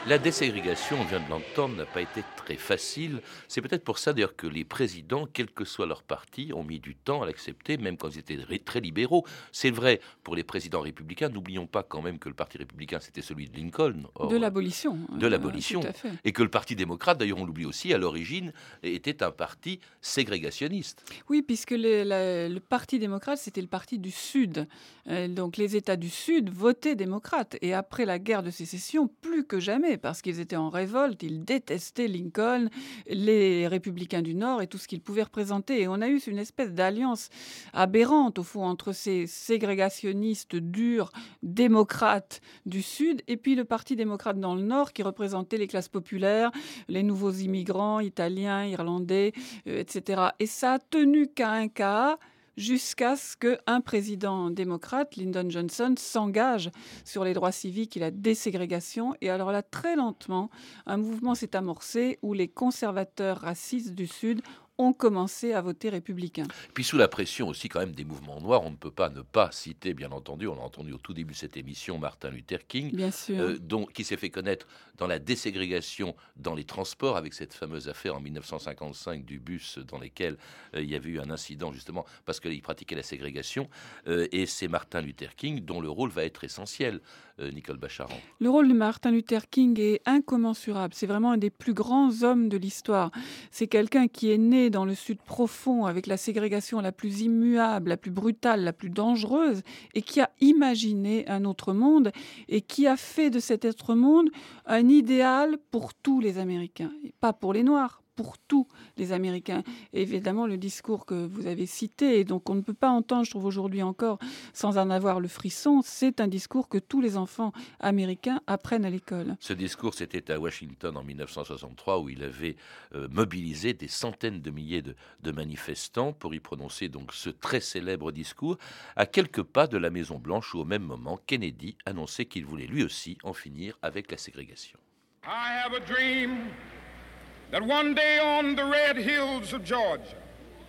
La 0.08 0.18
déségrégation, 0.18 0.98
on 1.00 1.04
vient 1.04 1.20
de 1.20 1.30
l'entendre, 1.30 1.76
n'a 1.76 1.86
pas 1.86 2.02
été 2.02 2.24
très 2.36 2.56
facile. 2.56 3.22
C'est 3.48 3.62
peut-être 3.62 3.84
pour 3.84 4.00
ça 4.00 4.14
d'ailleurs 4.14 4.36
que 4.36 4.48
les 4.48 4.64
présidents, 4.64 5.28
quel 5.32 5.52
que 5.52 5.64
soit 5.64 5.86
leur 5.86 6.02
parti, 6.02 6.52
ont 6.56 6.64
mis 6.64 6.80
du 6.80 6.96
temps 6.96 7.22
à 7.22 7.28
l'accepter, 7.28 7.78
même 7.78 7.98
quand 7.98 8.10
ils 8.10 8.18
étaient 8.18 8.60
très 8.66 8.80
libéraux. 8.80 9.28
C'est 9.52 9.70
vrai 9.70 10.02
pour 10.24 10.36
les 10.36 10.44
présidents 10.44 10.82
républicains. 10.82 11.30
N'oublions 11.30 11.68
pas 11.68 11.84
quand 11.84 12.02
même 12.02 12.18
que 12.18 12.30
le 12.30 12.34
parti 12.34 12.58
républicain, 12.58 13.00
c'était 13.00 13.22
celui 13.22 13.48
de 13.48 13.56
Lincoln. 13.56 14.08
de 14.28 14.38
l'abolition. 14.38 14.98
De 15.12 15.28
l'abolition. 15.28 15.82
et 16.26 16.32
que 16.32 16.42
le 16.42 16.50
parti 16.50 16.76
démocrate, 16.76 17.20
d'ailleurs 17.20 17.38
on 17.38 17.46
l'oublie 17.46 17.66
aussi, 17.66 17.94
à 17.94 18.00
l'origine, 18.00 18.54
était 18.82 19.22
un 19.22 19.32
parti 19.32 19.80
ségrégationniste. 20.02 21.06
Oui, 21.30 21.44
puisque 21.44 21.72
le, 21.72 22.50
le 22.52 22.60
parti 22.60 22.98
démocrate, 22.98 23.38
c'était 23.38 23.62
le 23.62 23.68
parti 23.68 24.00
du 24.00 24.12
Sud. 24.12 24.68
Euh, 25.08 25.28
donc 25.28 25.58
les 25.58 25.76
États 25.76 25.96
du 25.96 26.10
Sud 26.10 26.50
votaient 26.50 26.96
démocrate. 26.96 27.56
Et 27.62 27.74
après 27.76 28.06
la 28.06 28.18
guerre 28.18 28.42
de 28.42 28.50
sécession, 28.50 29.08
plus 29.22 29.46
que 29.46 29.60
jamais, 29.60 29.91
parce 29.98 30.22
qu'ils 30.22 30.40
étaient 30.40 30.56
en 30.56 30.70
révolte, 30.70 31.24
ils 31.24 31.44
détestaient 31.44 32.08
Lincoln, 32.08 32.70
les 33.08 33.68
républicains 33.68 34.22
du 34.22 34.36
Nord 34.36 34.62
et 34.62 34.68
tout 34.68 34.78
ce 34.78 34.88
qu'ils 34.88 35.02
pouvaient 35.02 35.24
représenter. 35.24 35.82
Et 35.82 35.88
on 35.88 36.02
a 36.02 36.08
eu 36.08 36.20
une 36.28 36.40
espèce 36.40 36.72
d'alliance 36.74 37.30
aberrante, 37.74 38.40
au 38.40 38.44
fond, 38.44 38.64
entre 38.64 38.92
ces 38.92 39.28
ségrégationnistes 39.28 40.56
durs, 40.56 41.12
démocrates 41.44 42.42
du 42.66 42.82
Sud, 42.82 43.22
et 43.28 43.38
puis 43.38 43.56
le 43.56 43.66
Parti 43.66 43.96
démocrate 43.96 44.40
dans 44.40 44.56
le 44.56 44.62
Nord, 44.62 44.94
qui 44.94 45.04
représentait 45.04 45.58
les 45.58 45.68
classes 45.68 45.90
populaires, 45.90 46.52
les 46.88 47.04
nouveaux 47.04 47.32
immigrants, 47.32 48.00
italiens, 48.00 48.66
irlandais, 48.66 49.34
euh, 49.68 49.80
etc. 49.80 50.30
Et 50.40 50.46
ça 50.46 50.74
a 50.74 50.80
tenu 50.80 51.28
qu'à 51.28 51.52
un 51.52 51.68
cas 51.68 52.18
jusqu'à 52.58 53.16
ce 53.16 53.36
qu'un 53.38 53.82
président 53.82 54.50
démocrate, 54.50 55.16
Lyndon 55.16 55.50
Johnson, 55.50 55.94
s'engage 55.98 56.70
sur 57.06 57.24
les 57.24 57.34
droits 57.34 57.52
civiques 57.52 57.98
et 57.98 58.00
la 58.00 58.12
déségrégation. 58.12 59.14
Et 59.22 59.30
alors 59.30 59.52
là, 59.52 59.64
très 59.64 59.96
lentement, 59.96 60.50
un 60.86 60.98
mouvement 60.98 61.36
s'est 61.36 61.56
amorcé 61.56 62.20
où 62.22 62.34
les 62.34 62.48
conservateurs 62.48 63.40
racistes 63.40 63.94
du 63.94 64.08
Sud 64.08 64.42
ont 64.82 64.94
commencé 64.94 65.54
à 65.54 65.62
voter 65.62 65.90
républicain. 65.90 66.44
Puis 66.74 66.84
sous 66.84 66.98
la 66.98 67.08
pression 67.08 67.48
aussi 67.48 67.70
quand 67.70 67.80
même 67.80 67.94
des 67.94 68.06
mouvements 68.06 68.42
noirs, 68.42 68.64
on 68.64 68.72
ne 68.72 68.76
peut 68.76 68.92
pas 68.92 69.10
ne 69.10 69.22
pas 69.22 69.52
citer, 69.52 69.94
bien 69.94 70.12
entendu, 70.12 70.48
on 70.48 70.56
l'a 70.56 70.62
entendu 70.62 70.94
au 70.94 70.98
tout 70.98 71.14
début 71.14 71.34
de 71.34 71.38
cette 71.38 71.58
émission, 71.58 71.98
Martin 71.98 72.30
Luther 72.30 72.66
King, 72.68 72.96
bien 72.96 73.12
sûr. 73.12 73.40
Euh, 73.40 73.58
dont, 73.60 73.86
qui 73.86 74.04
s'est 74.04 74.18
fait 74.18 74.30
connaître 74.30 74.68
dans 74.98 75.08
la 75.08 75.20
déségrégation 75.20 76.16
dans 76.36 76.54
les 76.54 76.64
transports, 76.64 77.18
avec 77.18 77.34
cette 77.34 77.54
fameuse 77.54 77.90
affaire 77.90 78.16
en 78.16 78.20
1955 78.20 79.26
du 79.26 79.40
bus 79.40 79.80
dans 79.80 79.98
lequel 79.98 80.38
euh, 80.76 80.82
il 80.82 80.90
y 80.90 80.96
avait 80.96 81.10
eu 81.10 81.20
un 81.20 81.30
incident 81.30 81.72
justement 81.72 82.06
parce 82.26 82.40
qu'il 82.40 82.62
pratiquait 82.62 82.96
la 82.96 83.04
ségrégation. 83.04 83.70
Euh, 84.08 84.28
et 84.32 84.46
c'est 84.46 84.68
Martin 84.68 85.02
Luther 85.02 85.36
King 85.36 85.62
dont 85.62 85.82
le 85.82 85.90
rôle 85.90 86.10
va 86.10 86.24
être 86.24 86.44
essentiel, 86.44 87.02
Nicole 87.50 87.78
Bacharan. 87.78 88.14
Le 88.40 88.50
rôle 88.50 88.68
de 88.68 88.74
Martin 88.74 89.12
Luther 89.12 89.50
King 89.50 89.80
est 89.80 90.02
incommensurable. 90.06 90.94
C'est 90.94 91.08
vraiment 91.08 91.32
un 91.32 91.38
des 91.38 91.50
plus 91.50 91.74
grands 91.74 92.24
hommes 92.24 92.50
de 92.50 92.58
l'histoire. 92.58 93.12
C'est 93.52 93.68
quelqu'un 93.68 94.08
qui 94.08 94.32
est 94.32 94.38
né 94.38 94.70
dans 94.70 94.86
le 94.86 94.96
Sud 94.96 95.20
profond, 95.22 95.86
avec 95.86 96.08
la 96.08 96.18
ségrégation 96.18 96.82
la 96.82 96.92
plus 96.92 97.22
immuable, 97.22 97.90
la 97.90 97.98
plus 97.98 98.12
brutale, 98.12 98.64
la 98.64 98.74
plus 98.74 98.90
dangereuse, 98.90 99.62
et 99.94 100.02
qui 100.02 100.22
a 100.22 100.30
imaginé 100.40 101.28
un 101.28 101.46
autre 101.46 101.74
monde, 101.74 102.12
et 102.50 102.62
qui 102.62 102.88
a 102.88 102.98
fait 102.98 103.30
de 103.30 103.40
cet 103.40 103.66
autre 103.66 103.96
monde 103.96 104.30
un 104.66 104.88
idéal 104.88 105.58
pour 105.72 105.94
tous 105.94 106.20
les 106.20 106.38
Américains, 106.38 106.92
pas 107.20 107.34
pour 107.34 107.54
les 107.54 107.64
Noirs, 107.64 108.02
pour 108.22 108.38
tous 108.38 108.68
les 108.98 109.14
Américains. 109.14 109.64
évidemment, 109.94 110.46
le 110.46 110.58
discours 110.58 111.08
que 111.08 111.26
vous 111.26 111.48
avez 111.48 111.66
cité, 111.66 112.20
et 112.20 112.24
donc 112.24 112.52
on 112.52 112.56
ne 112.56 112.62
peut 112.62 112.76
pas 112.76 112.90
entendre, 112.92 113.26
je 113.26 113.32
trouve 113.32 113.46
aujourd'hui 113.46 113.82
encore, 113.82 114.20
sans 114.54 114.78
en 114.78 114.92
avoir 114.92 115.20
le 115.20 115.28
frisson, 115.28 115.82
c'est 115.84 116.22
un 116.22 116.28
discours 116.28 116.70
que 116.70 116.78
tous 116.78 117.02
les 117.02 117.18
enfants 117.18 117.52
américains 117.80 118.40
apprennent 118.46 118.86
à 118.86 118.92
l'école. 118.92 119.38
Ce 119.40 119.54
discours, 119.54 119.96
c'était 119.96 120.32
à 120.32 120.40
Washington 120.40 120.96
en 120.98 121.04
1963, 121.04 122.00
où 122.00 122.10
il 122.10 122.24
avait 122.24 122.58
euh, 122.94 123.08
mobilisé 123.10 123.74
des 123.74 123.88
centaines 123.88 124.40
de 124.40 124.52
milliers 124.52 124.84
de, 124.84 124.96
de, 125.24 125.32
manifestants 125.32 126.14
pour 126.14 126.36
y 126.36 126.40
prononcer 126.40 126.88
donc 126.88 127.14
ce 127.14 127.32
très 127.32 127.60
célèbre 127.60 128.12
discours, 128.12 128.58
à 128.96 129.08
quelques 129.08 129.42
pas 129.42 129.66
de 129.66 129.80
la 129.80 129.90
Maison 129.90 130.20
Blanche, 130.20 130.54
où 130.54 130.60
au 130.60 130.66
même 130.66 130.84
moment, 130.84 131.20
Kennedy 131.26 131.76
annonçait 131.88 132.26
qu'il 132.26 132.46
voulait 132.46 132.68
lui 132.68 132.84
aussi 132.84 133.18
en 133.24 133.34
finir 133.34 133.80
avec 133.82 134.12
la 134.12 134.18
ségrégation. 134.18 134.78
I 135.24 135.64
have 135.64 135.74
a 135.74 135.80
dream 135.80 136.52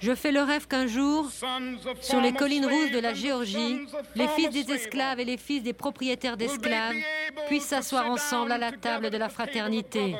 je 0.01 0.15
fais 0.17 0.33
le 0.33 0.43
rêve 0.43 0.67
qu'un 0.67 0.89
jour, 0.89 1.31
sur 2.01 2.21
les 2.21 2.33
collines 2.33 2.67
rousses 2.67 2.91
de 2.91 2.99
la 2.99 3.15
Géorgie, 3.15 3.87
les 4.17 4.27
fils 4.29 4.51
des 4.51 4.73
esclaves 4.73 5.21
et 5.21 5.25
les 5.25 5.37
fils 5.37 5.63
des 5.63 5.73
propriétaires 5.73 6.37
d'esclaves 6.37 6.97
puissent 7.47 7.67
s'asseoir 7.67 8.11
ensemble 8.11 8.51
à 8.51 8.59
la 8.59 8.73
table 8.73 9.11
de 9.11 9.17
la 9.17 9.29
fraternité. 9.29 10.17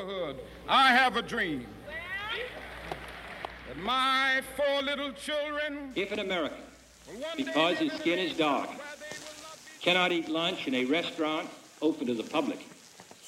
If 5.95 6.11
an 6.11 6.19
American, 6.19 6.63
because 7.35 7.77
his 7.79 7.91
skin 7.93 8.19
is 8.19 8.33
dark, 8.37 8.69
cannot 9.81 10.11
eat 10.11 10.29
lunch 10.29 10.67
in 10.67 10.75
a 10.75 10.85
restaurant 10.85 11.47
open 11.81 12.07
to 12.07 12.13
the 12.13 12.23
public, 12.23 12.59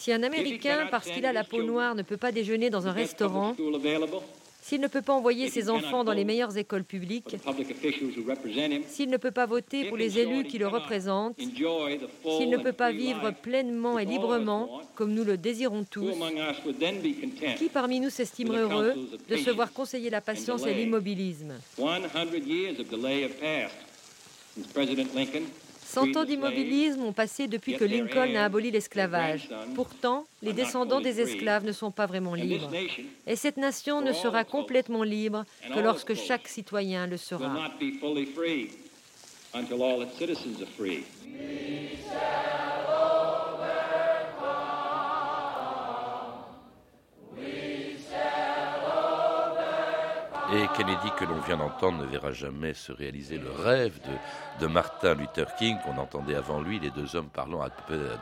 si 0.06 0.14
un 0.14 0.22
Américain, 0.22 0.88
parce 0.92 1.10
qu'il 1.10 1.26
a 1.26 1.34
la 1.34 1.44
peau 1.44 1.64
noire, 1.64 1.96
ne 1.96 2.04
peut 2.04 2.18
pas 2.18 2.32
déjeuner 2.32 2.70
dans 2.70 2.86
un 2.86 2.92
restaurant, 2.92 3.56
s'il 4.62 4.80
ne 4.80 4.88
peut 4.88 5.02
pas 5.02 5.14
envoyer 5.14 5.50
ses 5.50 5.68
enfants 5.68 6.04
dans 6.04 6.12
les 6.12 6.26
meilleures 6.26 6.56
écoles 6.58 6.84
publiques, 6.84 7.36
s'il 8.88 9.10
ne 9.10 9.18
peut 9.18 9.32
pas 9.32 9.48
voter 9.48 9.86
pour 9.86 9.98
les 9.98 10.20
élus 10.20 10.44
qui 10.44 10.60
le 10.60 10.68
représentent, 10.68 11.40
s'il 11.40 12.50
ne 12.52 12.58
peut 12.58 12.72
pas 12.72 12.92
vivre 12.92 13.32
pleinement 13.32 13.98
et 13.98 14.06
librement, 14.06 14.84
comme 14.94 15.12
nous 15.12 15.24
le 15.24 15.38
désirons 15.38 15.86
tous, 15.90 16.14
qui 17.58 17.70
parmi 17.70 18.00
nous 18.00 18.12
s'estimerait 18.12 18.60
heureux 18.60 18.94
de 19.28 19.38
se 19.38 19.50
voir 19.50 19.74
conseiller 19.74 20.12
la 20.12 20.22
patience 20.22 20.68
et 20.68 20.74
l'immobilisme 20.76 21.56
Cent 25.86 26.18
ans 26.18 26.26
d'immobilisme 26.26 27.04
ont 27.04 27.14
passé 27.14 27.48
depuis 27.48 27.78
que 27.78 27.86
Lincoln 27.86 28.36
a 28.36 28.46
aboli 28.46 28.72
l'esclavage. 28.72 29.50
Pourtant, 29.76 30.26
les 30.42 30.52
descendants 30.52 31.00
des 31.00 31.22
esclaves 31.22 31.64
ne 31.64 31.72
sont 31.72 31.92
pas 31.92 32.06
vraiment 32.06 32.34
libres. 32.34 32.72
Et 33.28 33.36
cette 33.36 33.58
nation 33.58 34.02
ne 34.02 34.12
sera 34.12 34.44
complètement 34.44 35.04
libre 35.04 35.46
que 35.74 35.80
lorsque 35.80 36.16
chaque 36.16 36.48
citoyen 36.48 37.08
le 37.08 37.18
sera. 37.18 37.72
Et 50.56 50.70
Kennedy, 50.70 51.12
que 51.20 51.26
l'on 51.26 51.42
vient 51.42 51.58
d'entendre, 51.58 51.98
ne 51.98 52.06
verra 52.06 52.32
jamais 52.32 52.74
se 52.74 52.94
réaliser 52.94 53.38
le 53.38 53.52
rêve 53.52 54.00
de, 54.62 54.68
Martin 54.68 55.14
Luther 55.14 55.54
King, 55.58 55.78
qu'on 55.84 55.98
entendait 55.98 56.36
avant 56.36 56.62
lui, 56.62 56.80
les 56.80 56.92
deux 56.92 57.18
hommes 57.18 57.28
parlant 57.28 57.62
à, 57.62 57.68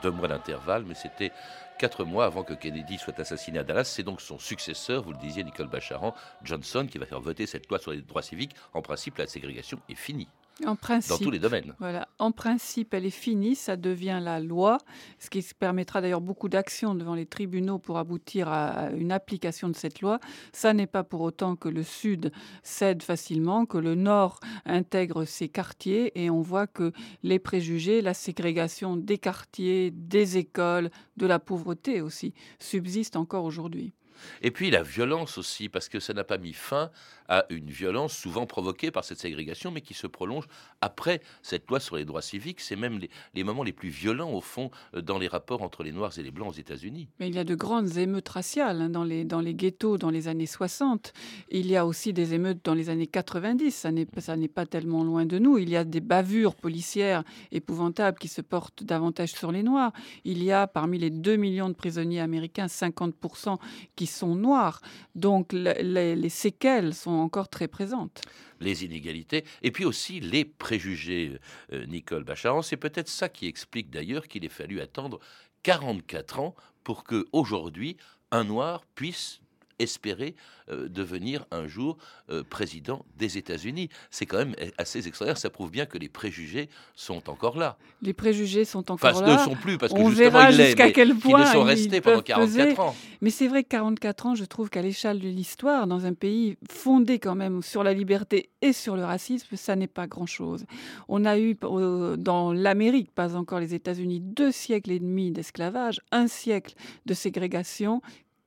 deux 0.02 0.10
mois 0.10 0.28
d'intervalle, 0.28 0.84
mais 0.84 0.96
c'était 0.96 1.32
quatre 1.78 2.04
mois 2.06 2.26
avant 2.26 2.42
que 2.42 2.56
Kennedy 2.56 2.98
soit 2.98 3.20
assassiné 3.20 3.60
à 3.60 3.64
Dallas. 3.64 3.84
C'est 3.84 4.02
donc 4.02 4.20
son 4.20 4.40
successeur, 4.40 5.04
vous 5.04 5.12
le 5.12 5.20
disiez, 5.20 5.44
Nicole 5.44 5.68
Bacharan, 5.68 6.16
Johnson, 6.42 6.88
qui 6.90 6.98
va 6.98 7.06
faire 7.06 7.22
voter 7.22 7.46
cette 7.46 7.70
loi 7.70 7.78
sur 7.78 7.92
les 7.92 8.02
droits 8.02 8.24
civiques. 8.24 8.56
En 8.74 8.82
principe, 8.82 9.20
la 9.20 9.28
ségrégation 9.28 9.80
est 9.88 9.94
finie. 9.94 10.28
En 10.66 10.76
principe, 10.76 11.10
dans 11.10 11.18
tous 11.18 11.32
les 11.32 11.40
domaines. 11.40 11.74
Voilà. 11.80 12.08
En 12.20 12.32
principe, 12.32 12.94
elle 12.94 13.06
est 13.06 13.10
finie, 13.10 13.56
ça 13.56 13.76
devient 13.76 14.20
la 14.22 14.40
loi, 14.40 14.78
ce 15.20 15.30
qui 15.30 15.44
permettra 15.58 16.00
d'ailleurs 16.00 16.22
beaucoup 16.22 16.48
d'actions 16.48 16.94
devant 16.94 17.16
les 17.16 17.26
tribunaux 17.26 17.80
pour 17.80 17.98
aboutir 17.98 18.50
à 18.50 18.92
une 18.92 19.12
application 19.12 19.68
de 19.68 19.76
cette 19.76 20.02
loi. 20.02 20.20
Ça 20.52 20.74
n'est 20.74 20.88
pas 20.88 21.04
pour 21.04 21.22
autant 21.22 21.56
que 21.56 21.70
le 21.70 21.84
Sud 21.84 22.32
cède 22.62 23.02
facilement, 23.02 23.66
que 23.66 23.80
le 23.80 23.96
Nord 23.96 24.40
intègre 24.66 25.26
ses 25.26 25.50
quartiers 25.50 26.12
et 26.24 26.30
on 26.30 26.42
voit 26.42 26.68
que 26.68 26.92
les 27.24 27.40
préjugés, 27.40 28.02
la 28.02 28.14
ségrégation 28.14 28.96
des 28.96 29.18
quartiers, 29.18 29.92
des 29.92 30.38
écoles, 30.38 30.92
de 31.18 31.26
la 31.26 31.40
pauvreté 31.40 32.02
aussi, 32.02 32.34
subsistent 32.60 33.16
encore 33.16 33.46
aujourd'hui. 33.46 33.94
Et 34.42 34.52
puis 34.52 34.72
la 34.72 34.84
violence 34.84 35.38
aussi, 35.38 35.70
parce 35.70 35.90
que 35.90 36.00
ça 36.00 36.14
n'a 36.14 36.24
pas 36.24 36.38
mis 36.38 36.54
fin 36.54 36.92
à 37.30 37.46
une 37.50 37.70
violence 37.70 38.16
souvent 38.16 38.46
provoquée 38.46 38.92
par 38.92 39.04
cette 39.04 39.20
ségrégation, 39.20 39.72
mais 39.72 39.82
qui 39.82 39.94
se 39.94 40.08
prolonge 40.08 40.46
après 40.82 41.22
cette 41.42 41.70
loi 41.70 41.80
sur 41.80 41.96
les 41.96 42.06
droits 42.06 42.22
civiques. 42.22 42.60
C'est 42.60 42.76
même 42.76 43.00
les, 43.34 43.44
moments 43.44 43.64
les 43.64 43.72
plus 43.72 43.90
violents, 43.90 44.32
au 44.32 44.42
fond, 44.42 44.72
euh, 44.96 45.02
dans 45.02 45.18
les 45.18 45.28
rapports 45.28 45.62
entre 45.62 45.84
les 45.84 45.92
Noirs 45.92 46.18
et 46.18 46.24
les 46.24 46.32
Blancs 46.32 46.50
aux 46.50 46.60
États-Unis. 46.60 47.08
Mais 47.20 47.28
il 47.30 47.36
y 47.36 47.40
a 47.40 47.44
de 47.44 47.56
grandes 47.56 47.98
émeutes 47.98 48.30
raciales 48.30 48.82
hein, 48.82 48.90
dans, 48.90 49.04
les, 49.04 49.24
dans 49.24 49.40
les 49.40 49.54
ghettos 49.54 49.98
dans 49.98 50.10
les 50.10 50.28
années 50.28 50.46
60. 50.46 51.14
Il 51.50 51.68
y 51.68 51.78
a 51.78 51.86
aussi 51.86 52.14
des 52.14 52.34
émeutes 52.34 52.64
dans 52.64 52.74
les 52.74 52.90
années 52.90 53.08
90. 53.08 53.72
Ça 53.72 53.92
n'est, 53.92 54.08
ça 54.20 54.36
n'est 54.36 54.48
pas 54.48 54.66
tellement 54.66 55.04
loin 55.04 55.26
de 55.26 55.40
nous. 55.40 55.58
Il 55.58 55.70
y 55.70 55.78
a 55.78 55.84
des 55.84 56.02
bavures 56.02 56.56
policières 56.56 57.24
épouvantables 57.52 58.18
qui 58.18 58.28
se 58.28 58.42
portent 58.42 58.84
davantage 58.84 59.32
sur 59.32 59.52
les 59.52 59.64
Noirs. 59.64 59.94
Il 60.24 60.44
y 60.44 60.52
a 60.52 60.68
parmi 60.68 60.98
les 60.98 61.10
2 61.10 61.36
millions 61.36 61.70
de 61.70 61.74
prisonniers 61.74 62.20
américains, 62.20 62.68
50% 62.68 63.58
qui 63.96 64.03
sont 64.08 64.36
noirs. 64.36 64.82
Donc 65.16 65.54
les, 65.54 66.16
les 66.16 66.30
séquelles 66.30 66.94
sont 66.94 67.12
encore 67.12 67.50
très 67.50 67.68
présentes. 67.68 68.22
Les 68.60 68.86
inégalités 68.86 69.44
et 69.62 69.72
puis 69.72 69.86
aussi 69.86 70.20
les 70.20 70.46
préjugés, 70.46 71.40
euh, 71.72 71.86
Nicole 71.86 72.24
Bacharan. 72.24 72.62
C'est 72.62 72.78
peut-être 72.78 73.10
ça 73.10 73.30
qui 73.30 73.48
explique 73.48 73.90
d'ailleurs 73.90 74.28
qu'il 74.28 74.46
ait 74.46 74.50
fallu 74.50 74.82
attendre 74.82 75.20
44 75.64 76.40
ans 76.40 76.56
pour 76.84 77.04
que 77.04 77.26
aujourd'hui 77.32 77.98
un 78.32 78.44
noir 78.44 78.86
puisse 78.96 79.42
espérer 79.80 80.36
euh, 80.70 80.88
devenir 80.88 81.46
un 81.52 81.68
jour 81.68 81.98
euh, 82.30 82.44
président 82.44 83.06
des 83.18 83.38
États-Unis. 83.38 83.90
C'est 84.12 84.26
quand 84.26 84.38
même 84.38 84.56
assez 84.78 85.08
extraordinaire. 85.08 85.38
Ça 85.38 85.50
prouve 85.50 85.72
bien 85.72 85.86
que 85.86 85.98
les 85.98 86.08
préjugés 86.08 86.70
sont 86.96 87.30
encore 87.30 87.58
là. 87.58 87.78
Les 88.02 88.14
préjugés 88.14 88.64
sont 88.64 88.90
encore 88.90 89.22
là. 89.22 89.34
ne 89.34 89.44
sont 89.44 89.56
plus 89.56 89.78
parce 89.78 89.92
que 89.94 90.00
On 90.00 90.10
justement 90.10 90.40
verra 90.40 90.52
jusqu'à 90.52 90.92
quel 90.92 91.16
point 91.16 91.42
ils 91.42 91.52
sont 91.52 91.64
restés 91.64 92.00
pendant 92.00 92.22
44 92.22 92.80
ans. 92.80 92.96
Mais 93.22 93.30
c'est 93.30 93.48
vrai 93.48 93.64
que 93.64 93.70
44 93.70 94.26
ans, 94.26 94.36
je 94.36 94.46
trouve 94.46 94.70
qu'à 94.70 94.82
l'échelle 94.82 95.20
de 95.20 95.28
l'histoire, 95.28 95.86
dans 95.88 96.06
un 96.06 96.14
pays 96.14 96.58
fondé 96.70 97.20
quand 97.20 97.36
même 97.36 97.62
sur 97.62 97.84
la 97.84 97.94
liberté 97.94 98.50
et 98.62 98.74
sur 98.74 98.96
le 98.96 99.04
racisme, 99.04 99.56
ça 99.56 99.76
n'est 99.76 99.88
pas 99.88 100.08
grand-chose. 100.08 100.66
On 101.10 101.26
a 101.26 101.38
eu 101.38 101.56
dans 101.56 102.54
l'Amérique, 102.54 103.12
pas 103.12 103.36
encore 103.36 103.60
les 103.60 103.74
États-Unis, 103.74 104.22
deux 104.22 104.52
siècles 104.52 104.92
et 104.92 105.00
demi 105.00 105.32
d'esclavage, 105.32 106.00
un 106.12 106.28
siècle 106.28 106.76
de 107.06 107.14
ségrégation 107.14 108.02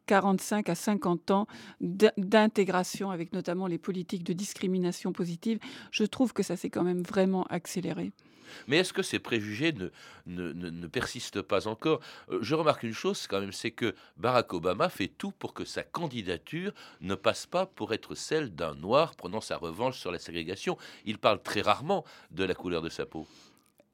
45 0.07 0.69
à 0.69 0.75
50 0.75 1.31
ans 1.31 1.47
d'intégration 1.81 3.11
avec 3.11 3.33
notamment 3.33 3.67
les 3.67 3.79
politiques 3.79 4.25
de 4.25 4.33
discrimination 4.33 5.13
positive. 5.13 5.59
Je 5.91 6.05
trouve 6.05 6.33
que 6.33 6.43
ça 6.43 6.57
s'est 6.57 6.71
quand 6.71 6.85
même 6.85 7.03
vraiment 7.03 7.45
accéléré. 7.45 8.13
Mais 8.69 8.79
est-ce 8.79 8.93
que 8.93 9.03
ces 9.03 9.19
préjugés 9.19 9.75
ne, 10.27 10.87
persistent 10.87 11.43
pas 11.43 11.69
encore? 11.69 12.01
Euh, 12.31 12.39
Je 12.43 12.55
remarque 12.55 12.83
une 12.83 12.93
chose 12.93 13.27
quand 13.27 13.41
même, 13.41 13.53
c'est 13.53 13.71
que 13.71 13.95
Barack 14.17 14.53
Obama 14.53 14.89
fait 14.89 15.09
tout 15.09 15.33
pour 15.33 15.55
que 15.55 15.65
sa 15.65 15.83
candidature 15.83 16.73
ne 17.01 17.15
passe 17.15 17.47
pas 17.47 17.67
pour 17.67 17.93
être 17.93 18.15
celle 18.15 18.55
d'un 18.55 18.75
noir 18.75 19.15
prenant 19.17 19.41
sa 19.41 19.57
revanche 19.57 19.99
sur 19.99 20.11
la 20.11 20.19
ségrégation. 20.19 20.77
Il 21.05 21.19
parle 21.19 21.43
très 21.43 21.61
rarement 21.61 22.05
de 22.31 22.45
la 22.45 22.55
couleur 22.55 22.83
de 22.83 22.89
sa 22.89 23.07
peau 23.07 23.27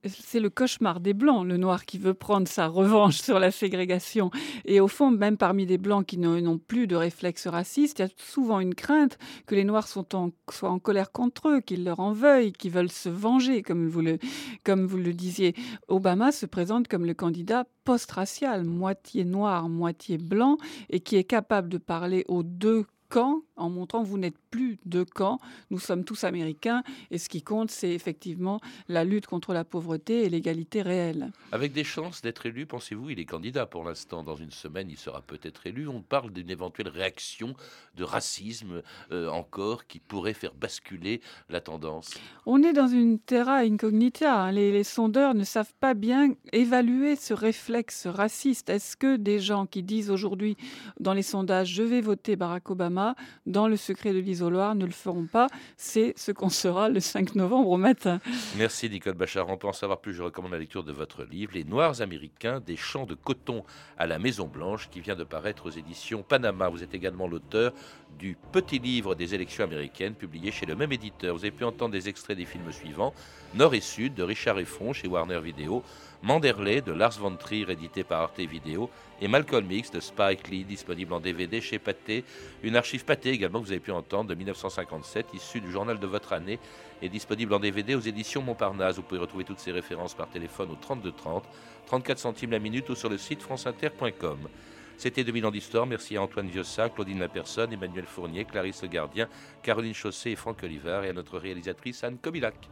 c'est 0.04 0.40
le 0.40 0.50
cauchemar 0.50 1.00
des 1.00 1.14
Blancs, 1.14 1.46
le 1.46 1.56
noir 1.56 1.84
qui 1.84 1.98
veut 1.98 2.14
prendre 2.14 2.48
sa 2.48 2.66
revanche 2.66 3.20
sur 3.20 3.38
la 3.38 3.50
ségrégation. 3.50 4.30
Et 4.64 4.80
au 4.80 4.88
fond, 4.88 5.10
même 5.10 5.36
parmi 5.36 5.66
les 5.66 5.78
Blancs 5.78 6.06
qui 6.06 6.18
n'ont 6.18 6.58
plus 6.58 6.86
de 6.86 6.96
réflexes 6.96 7.46
racistes, 7.46 7.98
il 7.98 8.02
y 8.02 8.04
a 8.04 8.08
souvent 8.16 8.60
une 8.60 8.74
crainte 8.74 9.18
que 9.46 9.54
les 9.54 9.64
Noirs 9.64 9.88
soient 9.88 10.06
en 10.14 10.78
colère 10.78 11.12
contre 11.12 11.48
eux, 11.48 11.60
qu'ils 11.60 11.84
leur 11.84 12.00
en 12.00 12.12
veuillent, 12.12 12.52
qu'ils 12.52 12.72
veulent 12.72 12.90
se 12.90 13.08
venger, 13.08 13.62
comme 13.62 13.88
vous, 13.88 14.00
le, 14.00 14.18
comme 14.64 14.86
vous 14.86 14.98
le 14.98 15.12
disiez. 15.12 15.54
Obama 15.88 16.32
se 16.32 16.46
présente 16.46 16.88
comme 16.88 17.06
le 17.06 17.14
candidat 17.14 17.64
post-racial, 17.84 18.64
moitié 18.64 19.24
noir, 19.24 19.68
moitié 19.68 20.18
blanc, 20.18 20.56
et 20.90 21.00
qui 21.00 21.16
est 21.16 21.24
capable 21.24 21.68
de 21.68 21.78
parler 21.78 22.24
aux 22.28 22.42
deux 22.42 22.84
camps 23.08 23.42
en 23.56 23.68
montrant 23.68 24.02
vous 24.02 24.18
n'êtes 24.18 24.38
plus 24.52 24.78
de 24.84 25.02
camp, 25.02 25.40
nous 25.70 25.80
sommes 25.80 26.04
tous 26.04 26.22
américains 26.22 26.84
et 27.10 27.18
ce 27.18 27.28
qui 27.28 27.42
compte 27.42 27.70
c'est 27.70 27.90
effectivement 27.90 28.60
la 28.88 29.02
lutte 29.02 29.26
contre 29.26 29.52
la 29.52 29.64
pauvreté 29.64 30.22
et 30.22 30.28
l'égalité 30.28 30.82
réelle. 30.82 31.32
Avec 31.50 31.72
des 31.72 31.82
chances 31.82 32.22
d'être 32.22 32.46
élu, 32.46 32.66
pensez-vous, 32.66 33.10
il 33.10 33.18
est 33.18 33.24
candidat 33.24 33.66
pour 33.66 33.82
l'instant, 33.82 34.22
dans 34.22 34.36
une 34.36 34.52
semaine 34.52 34.88
il 34.90 34.98
sera 34.98 35.22
peut-être 35.22 35.66
élu, 35.66 35.88
on 35.88 36.02
parle 36.02 36.32
d'une 36.32 36.50
éventuelle 36.50 36.88
réaction 36.88 37.54
de 37.96 38.04
racisme 38.04 38.82
euh, 39.10 39.28
encore 39.28 39.86
qui 39.86 39.98
pourrait 39.98 40.34
faire 40.34 40.54
basculer 40.54 41.20
la 41.48 41.60
tendance. 41.60 42.14
On 42.46 42.62
est 42.62 42.74
dans 42.74 42.88
une 42.88 43.18
terra 43.18 43.58
incognita, 43.58 44.44
hein. 44.44 44.52
les, 44.52 44.70
les 44.70 44.84
sondeurs 44.84 45.34
ne 45.34 45.44
savent 45.44 45.74
pas 45.80 45.94
bien 45.94 46.34
évaluer 46.52 47.16
ce 47.16 47.34
réflexe 47.34 48.06
raciste. 48.06 48.68
Est-ce 48.68 48.96
que 48.96 49.16
des 49.16 49.40
gens 49.40 49.66
qui 49.66 49.82
disent 49.82 50.10
aujourd'hui 50.10 50.56
dans 51.00 51.14
les 51.14 51.22
sondages 51.22 51.72
je 51.72 51.82
vais 51.82 52.02
voter 52.02 52.36
Barack 52.36 52.70
Obama, 52.70 53.14
dans 53.46 53.66
le 53.66 53.76
secret 53.76 54.12
de 54.12 54.20
l'isoloir 54.42 54.74
ne 54.74 54.86
le 54.86 54.92
feront 54.92 55.26
pas. 55.26 55.46
C'est 55.76 56.14
ce 56.16 56.32
qu'on 56.32 56.48
sera 56.48 56.88
le 56.88 56.98
5 56.98 57.36
novembre 57.36 57.70
au 57.70 57.76
matin. 57.76 58.20
Merci 58.56 58.90
Nicole 58.90 59.14
Bacharan. 59.14 59.56
Pour 59.56 59.70
en 59.70 59.72
savoir 59.72 60.00
plus, 60.00 60.14
je 60.14 60.22
recommande 60.22 60.52
la 60.52 60.58
lecture 60.58 60.82
de 60.82 60.92
votre 60.92 61.22
livre 61.22 61.52
Les 61.54 61.62
Noirs 61.62 62.00
américains, 62.00 62.60
des 62.60 62.76
champs 62.76 63.06
de 63.06 63.14
coton 63.14 63.64
à 63.98 64.06
la 64.06 64.18
Maison 64.18 64.48
Blanche, 64.48 64.88
qui 64.90 65.00
vient 65.00 65.14
de 65.14 65.22
paraître 65.22 65.66
aux 65.66 65.70
éditions 65.70 66.24
Panama. 66.24 66.68
Vous 66.68 66.82
êtes 66.82 66.94
également 66.94 67.28
l'auteur 67.28 67.72
du 68.18 68.36
Petit 68.50 68.80
livre 68.80 69.14
des 69.14 69.34
élections 69.34 69.64
américaines, 69.64 70.14
publié 70.14 70.50
chez 70.50 70.66
le 70.66 70.74
même 70.74 70.92
éditeur. 70.92 71.34
Vous 71.34 71.44
avez 71.44 71.52
pu 71.52 71.64
entendre 71.64 71.92
des 71.92 72.08
extraits 72.08 72.36
des 72.36 72.44
films 72.44 72.72
suivants 72.72 73.14
Nord 73.54 73.74
et 73.74 73.80
Sud 73.80 74.14
de 74.14 74.22
Richard 74.22 74.58
Effron 74.58 74.92
chez 74.92 75.06
Warner 75.08 75.40
Video. 75.40 75.82
Manderley 76.22 76.80
de 76.82 76.92
Lars 76.92 77.18
von 77.18 77.34
Trier, 77.34 77.68
édité 77.68 78.04
par 78.04 78.20
Arte 78.20 78.38
Video, 78.38 78.88
et 79.20 79.26
Malcolm 79.26 79.70
X 79.70 79.90
de 79.90 79.98
Spike 79.98 80.48
Lee, 80.48 80.64
disponible 80.64 81.12
en 81.12 81.20
DVD 81.20 81.60
chez 81.60 81.80
Pathé. 81.80 82.24
Une 82.62 82.76
archive 82.76 83.04
Pathé 83.04 83.30
également 83.30 83.60
vous 83.60 83.72
avez 83.72 83.80
pu 83.80 83.90
entendre 83.90 84.31
de 84.32 84.38
1957, 84.38 85.34
issue 85.34 85.60
du 85.60 85.70
journal 85.70 85.98
de 85.98 86.06
votre 86.06 86.32
année, 86.32 86.58
et 87.02 87.08
disponible 87.08 87.52
en 87.52 87.60
DVD 87.60 87.94
aux 87.94 88.00
éditions 88.00 88.42
Montparnasse. 88.42 88.96
Vous 88.96 89.02
pouvez 89.02 89.20
retrouver 89.20 89.44
toutes 89.44 89.58
ces 89.58 89.72
références 89.72 90.14
par 90.14 90.28
téléphone 90.28 90.70
au 90.70 90.76
32 90.76 91.12
30, 91.12 91.44
34 91.86 92.18
centimes 92.18 92.52
la 92.52 92.58
minute 92.58 92.88
ou 92.88 92.94
sur 92.94 93.10
le 93.10 93.18
site 93.18 93.42
franceinter.com. 93.42 94.48
C'était 94.96 95.24
2000 95.24 95.46
ans 95.46 95.50
d'histoire. 95.50 95.86
Merci 95.86 96.16
à 96.16 96.22
Antoine 96.22 96.48
Viossa, 96.48 96.88
Claudine 96.88 97.18
Lapersonne, 97.18 97.72
Emmanuel 97.72 98.06
Fournier, 98.06 98.44
Clarisse 98.44 98.82
Le 98.82 98.88
Gardien, 98.88 99.28
Caroline 99.62 99.94
Chausset 99.94 100.32
et 100.32 100.36
Franck 100.36 100.62
Oliver 100.62 101.02
et 101.04 101.08
à 101.08 101.12
notre 101.12 101.38
réalisatrice 101.38 102.04
Anne 102.04 102.18
Kobilac. 102.18 102.68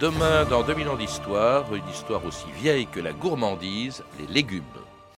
Demain, 0.00 0.44
dans 0.44 0.62
2000 0.62 0.88
ans 0.88 0.96
d'histoire, 0.96 1.74
une 1.74 1.88
histoire 1.88 2.24
aussi 2.24 2.46
vieille 2.52 2.86
que 2.86 3.00
la 3.00 3.12
gourmandise, 3.12 4.04
les 4.20 4.32
légumes. 4.32 4.62